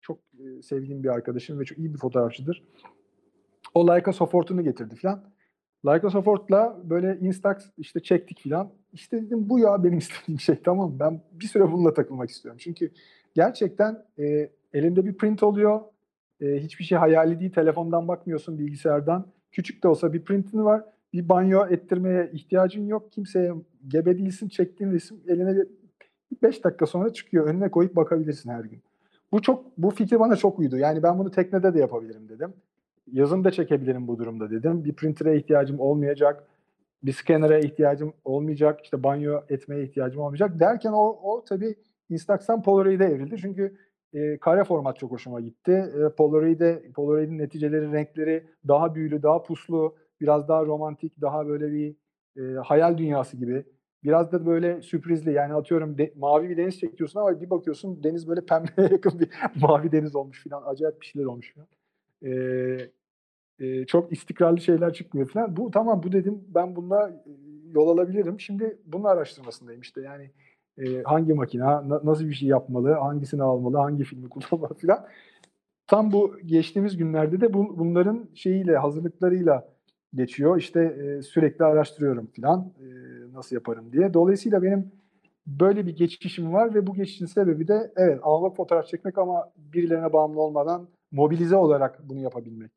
çok 0.02 0.20
e, 0.40 0.62
sevdiğim 0.62 1.04
bir 1.04 1.10
arkadaşım 1.10 1.60
ve 1.60 1.66
çok 1.66 1.78
iyi 1.78 1.94
bir 1.94 2.00
fotoğrafçıdır. 2.00 2.64
O 3.74 3.88
Leica 3.88 4.14
Sofort'unu 4.14 4.64
getirdi 4.64 4.96
filan. 4.96 5.24
Leica 5.86 6.10
Sofort'la 6.10 6.78
böyle 6.84 7.18
Instax 7.22 7.58
işte 7.78 8.00
çektik 8.00 8.40
filan. 8.40 8.72
İşte 8.94 9.22
dedim 9.22 9.50
bu 9.50 9.60
ya 9.60 9.84
benim 9.84 9.98
istediğim 9.98 10.40
şey 10.40 10.62
tamam 10.64 11.00
ben 11.00 11.22
bir 11.32 11.46
süre 11.46 11.72
bununla 11.72 11.94
takılmak 11.94 12.30
istiyorum. 12.30 12.60
Çünkü 12.64 12.92
gerçekten 13.36 14.06
e, 14.20 14.50
elimde 14.74 15.06
bir 15.06 15.18
print 15.18 15.44
oluyor. 15.44 15.82
E, 16.42 16.46
hiçbir 16.46 16.84
şey 16.84 16.98
hayali 16.98 17.40
değil. 17.40 17.52
Telefondan 17.52 18.08
bakmıyorsun 18.08 18.60
bilgisayardan. 18.60 19.28
Küçük 19.52 19.84
de 19.84 19.88
olsa 19.88 20.14
bir 20.14 20.24
printin 20.24 20.66
var 20.66 20.84
bir 21.14 21.30
banyo 21.30 21.68
ettirmeye 21.68 22.30
ihtiyacın 22.34 22.88
yok. 22.88 23.12
Kimseye 23.12 23.54
gebe 23.88 24.18
değilsin. 24.18 24.50
Çektiğin 24.50 24.92
resim 24.92 25.18
eline 25.28 25.66
5 26.44 26.64
dakika 26.64 26.86
sonra 26.86 27.14
çıkıyor. 27.14 27.48
Önüne 27.48 27.72
koyup 27.72 27.96
bakabilirsin 27.96 28.50
her 28.50 28.64
gün. 28.64 28.82
Bu 29.32 29.42
çok 29.42 29.78
bu 29.78 29.90
fikir 29.90 30.20
bana 30.20 30.36
çok 30.36 30.60
uydu. 30.60 30.78
Yani 30.78 31.04
ben 31.04 31.20
bunu 31.20 31.32
teknede 31.32 31.74
de 31.74 31.80
yapabilirim 31.80 32.30
dedim. 32.30 32.54
Yazın 33.12 33.44
da 33.44 33.52
çekebilirim 33.52 34.08
bu 34.08 34.20
durumda 34.20 34.52
dedim. 34.52 34.86
Bir 34.86 34.94
printer'e 34.94 35.38
ihtiyacım 35.38 35.80
olmayacak. 35.80 36.44
Bir 37.04 37.12
scanner'e 37.12 37.60
ihtiyacım 37.60 38.14
olmayacak. 38.26 38.80
İşte 38.84 39.04
banyo 39.04 39.42
etmeye 39.50 39.84
ihtiyacım 39.84 40.22
olmayacak. 40.22 40.60
Derken 40.60 40.92
o, 40.92 41.20
o 41.24 41.44
tabii 41.44 41.76
Instax'tan 42.10 42.62
Polaroid'e 42.62 43.06
evrildi. 43.06 43.38
Çünkü 43.38 43.78
e, 44.14 44.38
kare 44.38 44.64
format 44.64 44.98
çok 44.98 45.12
hoşuma 45.12 45.42
gitti. 45.42 45.72
E, 45.72 46.10
Polaroid'e, 46.10 46.92
Polaroid'in 46.96 47.38
neticeleri, 47.38 47.92
renkleri 47.92 48.44
daha 48.68 48.96
büyülü, 48.96 49.24
daha 49.24 49.44
puslu, 49.44 49.96
biraz 50.22 50.48
daha 50.48 50.66
romantik, 50.66 51.22
daha 51.22 51.48
böyle 51.48 51.72
bir 51.72 51.96
e, 52.38 52.56
hayal 52.58 52.98
dünyası 52.98 53.38
gibi. 53.38 53.66
Biraz 54.04 54.32
da 54.32 54.46
böyle 54.46 54.82
sürprizli 54.82 55.34
yani 55.34 55.54
atıyorum 55.54 55.98
de, 55.98 56.14
mavi 56.16 56.50
bir 56.50 56.58
deniz 56.58 56.80
çekiyorsun 56.80 57.20
ama 57.20 57.42
bir 57.42 57.50
bakıyorsun 57.50 58.04
deniz 58.04 58.28
böyle 58.28 58.42
pembeye 58.46 58.88
yakın 58.92 59.20
bir 59.20 59.30
mavi 59.62 59.92
deniz 59.92 60.16
olmuş 60.16 60.44
falan. 60.44 60.64
Acayip 60.66 61.02
bir 61.02 61.06
şeyler 61.06 61.26
olmuş 61.26 61.54
falan. 61.54 61.68
E, 62.24 62.32
e, 63.60 63.86
çok 63.86 64.12
istikrarlı 64.12 64.62
şeyler 64.62 64.94
çıkmıyor 64.94 65.30
falan. 65.30 65.58
Bu 65.58 65.72
tamam 65.72 66.04
bu 66.04 66.12
dedim 66.12 66.44
ben 66.48 66.76
bununla 66.76 67.24
yol 67.74 67.88
alabilirim. 67.88 68.40
Şimdi 68.40 68.78
bunun 68.86 69.04
araştırmasındayım 69.04 69.82
işte 69.82 70.02
yani 70.02 70.32
e, 70.78 71.04
hangi 71.04 71.34
makine, 71.34 71.64
na, 71.64 72.02
nasıl 72.04 72.26
bir 72.26 72.34
şey 72.34 72.50
yapmalı, 72.50 72.92
hangisini 72.94 73.44
almalı, 73.44 73.78
hangi 73.78 74.04
filmi 74.04 74.30
kullanmalı 74.30 74.74
falan. 74.74 75.08
Tam 75.88 76.12
bu 76.12 76.38
geçtiğimiz 76.46 76.98
günlerde 76.98 77.42
de 77.42 77.54
bu, 77.54 77.80
bunların 77.80 78.30
şeyiyle, 78.36 78.78
hazırlıklarıyla 78.78 79.77
geçiyor. 80.14 80.58
İşte 80.58 80.82
e, 80.82 81.22
sürekli 81.22 81.66
araştırıyorum 81.66 82.30
falan 82.36 82.74
e, 82.80 82.86
nasıl 83.34 83.56
yaparım 83.56 83.92
diye. 83.92 84.14
Dolayısıyla 84.14 84.64
benim 84.64 84.92
böyle 85.48 85.86
bir 85.86 85.96
geçişim 85.96 86.54
var 86.54 86.76
ve 86.76 86.88
bu 86.88 86.94
geçişin 86.94 87.26
sebebi 87.26 87.68
de 87.68 87.92
evet 87.96 88.20
analog 88.24 88.56
fotoğraf 88.58 88.88
çekmek 88.88 89.18
ama 89.18 89.52
birilerine 89.56 90.14
bağımlı 90.14 90.42
olmadan 90.42 90.88
mobilize 91.12 91.56
olarak 91.56 92.10
bunu 92.10 92.20
yapabilmek. 92.20 92.72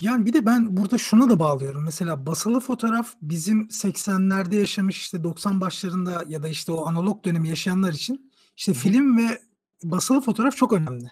Yani 0.00 0.26
bir 0.26 0.32
de 0.32 0.46
ben 0.46 0.76
burada 0.76 0.98
şuna 0.98 1.30
da 1.30 1.38
bağlıyorum. 1.38 1.84
Mesela 1.84 2.26
basılı 2.26 2.60
fotoğraf 2.60 3.14
bizim 3.22 3.60
80'lerde 3.62 4.54
yaşamış 4.56 4.98
işte 4.98 5.24
90 5.24 5.60
başlarında 5.60 6.24
ya 6.28 6.42
da 6.42 6.48
işte 6.48 6.72
o 6.72 6.86
analog 6.86 7.24
dönemi 7.24 7.48
yaşayanlar 7.48 7.92
için 7.92 8.32
işte 8.56 8.74
film 8.74 9.18
ve 9.18 9.38
basılı 9.84 10.20
fotoğraf 10.20 10.56
çok 10.56 10.72
önemli. 10.72 11.10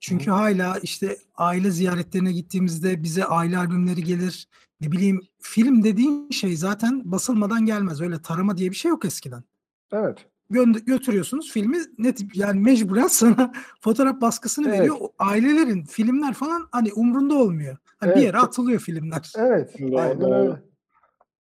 Çünkü 0.00 0.26
Hı. 0.26 0.30
hala 0.30 0.78
işte 0.78 1.16
aile 1.34 1.70
ziyaretlerine 1.70 2.32
gittiğimizde 2.32 3.02
bize 3.02 3.24
aile 3.24 3.58
albümleri 3.58 4.04
gelir. 4.04 4.48
Ne 4.80 4.92
bileyim 4.92 5.20
film 5.40 5.84
dediğin 5.84 6.30
şey 6.30 6.56
zaten 6.56 7.02
basılmadan 7.04 7.66
gelmez. 7.66 8.00
Öyle 8.00 8.22
tarama 8.22 8.56
diye 8.56 8.70
bir 8.70 8.76
şey 8.76 8.88
yok 8.88 9.04
eskiden. 9.04 9.44
Evet. 9.92 10.26
Gö- 10.50 10.84
götürüyorsunuz 10.84 11.52
filmi 11.52 11.78
net 11.98 12.36
yani 12.36 12.60
mecburen 12.60 13.06
sana 13.06 13.52
fotoğraf 13.80 14.20
baskısını 14.20 14.68
evet. 14.68 14.80
veriyor. 14.80 14.96
Ailelerin 15.18 15.84
filmler 15.84 16.34
falan 16.34 16.68
hani 16.72 16.92
umrunda 16.92 17.34
olmuyor. 17.34 17.76
Hani 17.96 18.08
evet. 18.08 18.16
bir 18.16 18.22
yere 18.22 18.38
atılıyor 18.38 18.80
filmler. 18.80 19.32
Evet. 19.36 19.74
Aynen 19.80 20.32
öyle. 20.32 20.62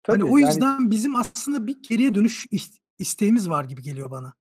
Tabii, 0.04 0.20
hani 0.20 0.32
o 0.32 0.38
yüzden 0.38 0.80
yani, 0.80 0.92
bizim 0.92 1.16
aslında 1.16 1.68
bir 1.68 1.78
geriye 1.90 2.16
dönüş 2.16 2.48
isteğimiz 3.00 3.50
var 3.50 3.64
gibi 3.64 3.82
geliyor 3.82 4.12
bana. 4.12 4.34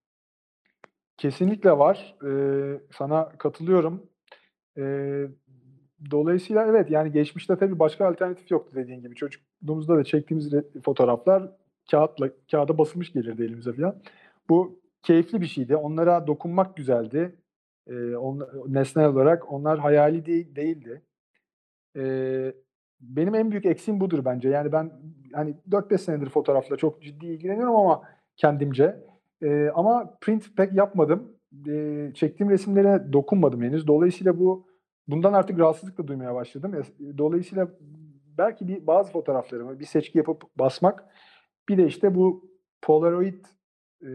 Kesinlikle 1.19 1.79
var. 1.79 2.17
Ee, 2.27 2.81
sana 2.99 3.29
katılıyorum. 3.29 4.07
Ee, 4.79 5.27
dolayısıyla 6.11 6.67
evet 6.67 6.91
yani 6.91 7.13
geçmişte 7.13 7.57
tabii 7.57 7.79
başka 7.79 8.09
alternatif 8.09 8.51
yoktu 8.51 8.73
dediğin 8.77 9.01
gibi. 9.01 9.15
Çocukluğumuzda 9.15 9.97
da 9.97 10.05
çektiğimiz 10.05 10.53
fotoğraflar 10.85 11.53
kağıtla 11.91 12.31
kağıda 12.51 12.79
basılmış 12.79 13.13
gelirdi 13.13 13.43
elimize 13.43 13.73
falan. 13.73 14.03
Bu 14.49 14.81
keyifli 15.03 15.41
bir 15.41 15.47
şeydi. 15.47 15.77
Onlara 15.77 16.27
dokunmak 16.27 16.77
güzeldi. 16.77 17.37
Ee, 17.87 18.17
on, 18.17 18.49
nesnel 18.69 19.07
olarak 19.07 19.53
onlar 19.53 19.79
hayali 19.79 20.27
değil, 20.27 20.57
değildi. 20.57 21.03
Ee, 21.97 22.53
benim 23.01 23.35
en 23.35 23.51
büyük 23.51 23.67
eksiğim 23.67 24.01
budur 24.01 24.25
bence. 24.25 24.49
Yani 24.49 24.73
ben 24.73 24.93
hani 25.33 25.57
4-5 25.71 25.99
senedir 25.99 26.29
fotoğrafla 26.29 26.77
çok 26.77 27.03
ciddi 27.03 27.27
ilgileniyorum 27.27 27.77
ama 27.77 28.03
kendimce. 28.37 29.08
Ee, 29.43 29.71
ama 29.75 30.19
print 30.21 30.57
pek 30.57 30.73
yapmadım. 30.73 31.37
Ee, 31.69 32.11
çektiğim 32.15 32.51
resimlere 32.51 33.13
dokunmadım 33.13 33.63
henüz. 33.63 33.87
Dolayısıyla 33.87 34.39
bu 34.39 34.67
bundan 35.09 35.33
artık 35.33 35.59
rahatsızlık 35.59 35.99
da 35.99 36.09
duymaya 36.09 36.35
başladım. 36.35 36.83
Dolayısıyla 37.19 37.69
belki 38.39 38.69
bir 38.69 38.87
bazı 38.87 39.13
fotoğraflarımı 39.13 39.81
bir 39.81 39.85
seçki 39.85 40.19
yapıp 40.19 40.43
basmak 40.59 41.05
bir 41.69 41.79
de 41.79 41.87
işte 41.87 42.15
bu 42.15 42.51
Polaroid 42.83 43.45
e, 44.03 44.09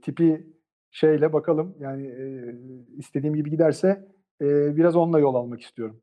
tipi 0.00 0.46
şeyle 0.90 1.32
bakalım 1.32 1.76
yani 1.80 2.06
e, 2.06 2.24
istediğim 2.96 3.34
gibi 3.34 3.50
giderse 3.50 4.08
e, 4.40 4.76
biraz 4.76 4.96
onunla 4.96 5.18
yol 5.20 5.34
almak 5.34 5.60
istiyorum. 5.60 6.00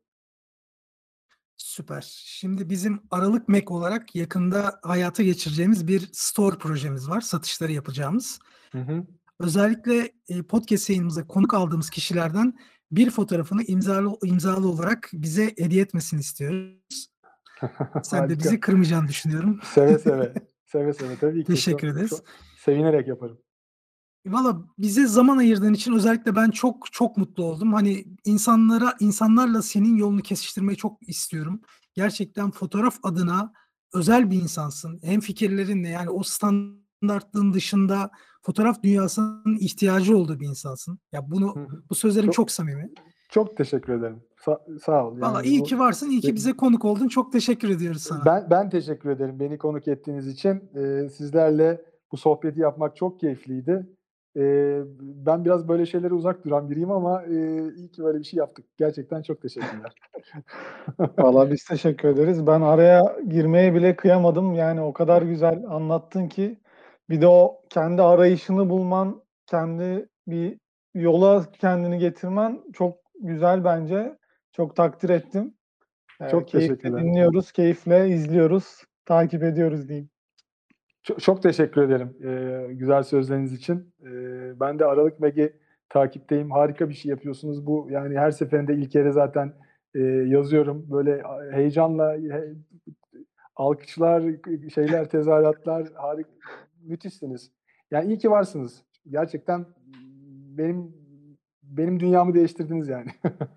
Süper. 1.56 2.06
Şimdi 2.24 2.70
bizim 2.70 3.00
Aralık 3.10 3.48
Mac 3.48 3.64
olarak 3.68 4.16
yakında 4.16 4.80
hayata 4.82 5.22
geçireceğimiz 5.22 5.88
bir 5.88 6.08
store 6.12 6.58
projemiz 6.58 7.10
var. 7.10 7.20
Satışları 7.20 7.72
yapacağımız. 7.72 8.38
Hı 8.72 8.78
hı. 8.78 9.06
Özellikle 9.40 10.12
e, 10.28 10.42
podcast 10.42 10.90
yayınımıza 10.90 11.26
konuk 11.26 11.54
aldığımız 11.54 11.90
kişilerden 11.90 12.58
bir 12.90 13.10
fotoğrafını 13.10 13.62
imzalı 13.62 14.16
imzalı 14.24 14.68
olarak 14.68 15.10
bize 15.12 15.54
hediye 15.58 15.82
etmesini 15.82 16.20
istiyoruz. 16.20 17.10
Sen 18.02 18.30
de 18.30 18.38
bizi 18.38 18.60
kırmayacağını 18.60 19.08
düşünüyorum. 19.08 19.60
Seve 19.74 19.98
seve. 19.98 20.34
seve 20.64 20.92
seve 20.92 21.16
tabii 21.16 21.44
ki. 21.44 21.52
Teşekkür 21.52 21.88
ederiz. 21.88 22.10
Çok, 22.10 22.24
sevinerek 22.56 23.08
yaparım. 23.08 23.38
Valla 24.26 24.62
bize 24.78 25.06
zaman 25.06 25.38
ayırdığın 25.38 25.74
için 25.74 25.92
özellikle 25.92 26.36
ben 26.36 26.50
çok 26.50 26.92
çok 26.92 27.16
mutlu 27.16 27.44
oldum. 27.44 27.72
Hani 27.72 28.04
insanlara 28.24 28.94
insanlarla 29.00 29.62
senin 29.62 29.96
yolunu 29.96 30.22
kesiştirmeyi 30.22 30.76
çok 30.76 31.08
istiyorum. 31.08 31.60
Gerçekten 31.94 32.50
fotoğraf 32.50 32.98
adına 33.02 33.52
özel 33.94 34.30
bir 34.30 34.42
insansın. 34.42 35.00
Hem 35.02 35.20
fikirlerinle 35.20 35.88
yani 35.88 36.10
o 36.10 36.22
standartlığın 36.22 37.52
dışında 37.52 38.10
fotoğraf 38.42 38.82
dünyasının 38.82 39.56
ihtiyacı 39.60 40.16
olduğu 40.16 40.40
bir 40.40 40.48
insansın. 40.48 40.98
Ya 41.12 41.30
bunu 41.30 41.68
bu 41.90 41.94
sözlerim 41.94 42.26
çok, 42.26 42.34
çok 42.34 42.50
samimi. 42.50 42.90
Çok 43.28 43.56
teşekkür 43.56 43.92
ederim. 43.92 44.22
Sa- 44.46 44.80
sağ 44.80 45.06
ol. 45.06 45.12
Yani 45.12 45.22
Valla 45.22 45.42
iyi 45.42 45.62
ki 45.62 45.78
varsın, 45.78 46.10
iyi 46.10 46.20
ki 46.20 46.34
bize 46.34 46.52
konuk 46.52 46.84
oldun. 46.84 47.08
Çok 47.08 47.32
teşekkür 47.32 47.68
ediyoruz 47.70 48.02
sana. 48.02 48.24
Ben 48.24 48.46
ben 48.50 48.70
teşekkür 48.70 49.10
ederim 49.10 49.40
beni 49.40 49.58
konuk 49.58 49.88
ettiğiniz 49.88 50.28
için. 50.28 50.70
Ee, 50.74 51.08
sizlerle 51.08 51.84
bu 52.12 52.16
sohbeti 52.16 52.60
yapmak 52.60 52.96
çok 52.96 53.20
keyifliydi. 53.20 53.86
Ee, 54.36 54.82
ben 55.00 55.44
biraz 55.44 55.68
böyle 55.68 55.86
şeylere 55.86 56.14
uzak 56.14 56.44
duran 56.44 56.70
biriyim 56.70 56.90
ama 56.90 57.22
e, 57.22 57.34
iyi 57.74 57.90
ki 57.90 58.02
böyle 58.02 58.18
bir 58.18 58.24
şey 58.24 58.38
yaptık. 58.38 58.66
Gerçekten 58.76 59.22
çok 59.22 59.42
teşekkürler. 59.42 59.94
Valla 61.18 61.50
biz 61.50 61.64
teşekkür 61.64 62.08
ederiz. 62.08 62.46
Ben 62.46 62.60
araya 62.60 63.16
girmeye 63.28 63.74
bile 63.74 63.96
kıyamadım. 63.96 64.54
Yani 64.54 64.80
o 64.80 64.92
kadar 64.92 65.22
güzel 65.22 65.64
anlattın 65.68 66.28
ki. 66.28 66.60
Bir 67.10 67.20
de 67.20 67.26
o 67.26 67.62
kendi 67.70 68.02
arayışını 68.02 68.70
bulman, 68.70 69.22
kendi 69.46 70.08
bir 70.26 70.58
yola 70.94 71.46
kendini 71.50 71.98
getirmen 71.98 72.62
çok 72.72 72.98
güzel 73.20 73.64
bence. 73.64 74.18
Çok 74.52 74.76
takdir 74.76 75.08
ettim. 75.08 75.54
Ee, 76.20 76.28
çok 76.28 76.48
keyifle 76.48 76.92
dinliyoruz, 76.92 77.52
keyifle 77.52 78.08
izliyoruz, 78.08 78.84
takip 79.04 79.42
ediyoruz 79.42 79.88
diyeyim. 79.88 80.10
Çok, 81.06 81.20
çok 81.20 81.42
teşekkür 81.42 81.82
ederim 81.82 82.16
e, 82.24 82.74
güzel 82.74 83.02
sözleriniz 83.02 83.52
için. 83.52 83.94
E, 84.02 84.10
ben 84.60 84.78
de 84.78 84.84
Aralık 84.84 85.20
Meg'i 85.20 85.52
takipteyim. 85.88 86.50
Harika 86.50 86.88
bir 86.88 86.94
şey 86.94 87.10
yapıyorsunuz. 87.10 87.66
Bu 87.66 87.88
yani 87.90 88.18
her 88.18 88.30
seferinde 88.30 88.74
ilk 88.74 88.90
kere 88.90 89.12
zaten 89.12 89.52
e, 89.94 90.00
yazıyorum. 90.02 90.86
Böyle 90.90 91.22
heyecanla 91.52 92.12
he, 92.12 92.54
alkışlar, 93.56 94.24
şeyler, 94.74 95.04
tezahüratlar 95.10 95.88
harika, 95.94 96.30
müthişsiniz. 96.82 97.50
Yani 97.90 98.06
iyi 98.06 98.18
ki 98.18 98.30
varsınız. 98.30 98.82
Gerçekten 99.10 99.66
benim 100.58 100.92
benim 101.76 102.00
dünyamı 102.00 102.34
değiştirdiniz 102.34 102.88
yani. 102.88 103.10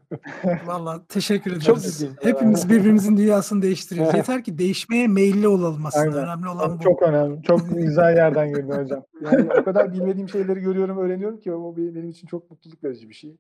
Vallahi 0.65 1.01
teşekkür 1.07 1.51
ederiz. 1.51 1.65
Çok 1.65 1.81
ciddi. 1.81 2.09
Hepimiz 2.21 2.69
birbirimizin 2.69 3.17
dünyasını 3.17 3.61
değiştiriyoruz. 3.61 4.13
Yeter 4.13 4.43
ki 4.43 4.57
değişmeye 4.57 5.07
meyilli 5.07 5.47
olalım 5.47 5.85
aslında. 5.85 6.19
Aynen. 6.19 6.29
Önemli 6.29 6.49
olan 6.49 6.79
bu. 6.79 6.83
Çok 6.83 7.01
önemli. 7.01 7.43
Çok 7.43 7.69
güzel 7.69 8.15
yerden 8.15 8.49
girdin 8.49 8.71
hocam. 8.71 9.03
Yani 9.21 9.49
o 9.61 9.63
kadar 9.63 9.93
bilmediğim 9.93 10.29
şeyleri 10.29 10.59
görüyorum, 10.59 10.97
öğreniyorum 10.97 11.39
ki 11.39 11.53
o 11.53 11.77
benim 11.77 12.09
için 12.09 12.27
çok 12.27 12.51
mutluluk 12.51 12.83
verici 12.83 13.09
bir 13.09 13.13
şey. 13.13 13.37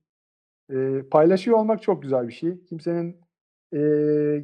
Ee, 0.71 1.03
paylaşıyor 1.11 1.57
olmak 1.57 1.81
çok 1.81 2.01
güzel 2.01 2.27
bir 2.27 2.33
şey. 2.33 2.63
Kimsenin 2.63 3.17
e, 3.73 3.79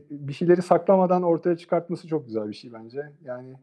bir 0.10 0.34
şeyleri 0.34 0.62
saklamadan 0.62 1.24
ortaya 1.24 1.58
çıkartması 1.58 2.08
çok 2.08 2.26
güzel 2.26 2.50
bir 2.50 2.54
şey 2.54 2.74
bence. 2.74 3.02
Yani 3.22 3.56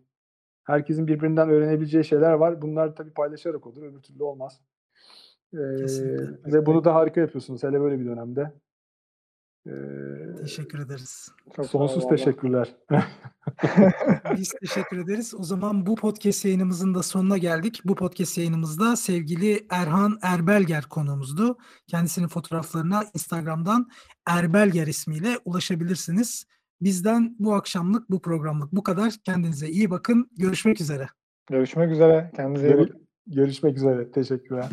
herkesin 0.64 1.06
birbirinden 1.06 1.48
öğrenebileceği 1.48 2.04
şeyler 2.04 2.32
var. 2.32 2.62
Bunlar 2.62 2.96
tabii 2.96 3.12
paylaşarak 3.12 3.66
olur. 3.66 3.82
Öbür 3.82 4.02
türlü 4.02 4.22
olmaz. 4.22 4.60
Ee, 5.54 6.52
ve 6.52 6.66
bunu 6.66 6.84
da 6.84 6.94
harika 6.94 7.20
yapıyorsunuz 7.20 7.62
hele 7.62 7.80
böyle 7.80 8.00
bir 8.00 8.06
dönemde. 8.06 8.52
Ee, 9.66 9.72
teşekkür 10.40 10.78
ederiz. 10.78 11.28
Çok 11.56 11.66
sonsuz 11.66 12.08
teşekkürler. 12.08 12.76
Biz 14.36 14.52
teşekkür 14.60 14.98
ederiz. 14.98 15.34
O 15.38 15.42
zaman 15.42 15.86
bu 15.86 15.94
podcast 15.94 16.44
yayınımızın 16.44 16.94
da 16.94 17.02
sonuna 17.02 17.38
geldik. 17.38 17.80
Bu 17.84 17.94
podcast 17.94 18.38
yayınımızda 18.38 18.96
sevgili 18.96 19.66
Erhan 19.70 20.18
Erbelger 20.22 20.84
konuğumuzdu. 20.84 21.58
Kendisinin 21.86 22.28
fotoğraflarına 22.28 23.04
Instagram'dan 23.14 23.88
Erbelger 24.26 24.86
ismiyle 24.86 25.38
ulaşabilirsiniz. 25.44 26.46
Bizden 26.80 27.36
bu 27.38 27.54
akşamlık, 27.54 28.10
bu 28.10 28.22
programlık 28.22 28.72
bu 28.72 28.82
kadar. 28.82 29.14
Kendinize 29.24 29.68
iyi 29.68 29.90
bakın. 29.90 30.30
Görüşmek 30.38 30.80
üzere. 30.80 31.06
Görüşmek 31.50 31.90
üzere. 31.90 32.30
Kendinize 32.36 32.68
iyi 32.68 32.78
bakın. 32.78 33.08
Görüşmek 33.26 33.76
üzere. 33.76 34.10
Teşekkürler. 34.10 34.68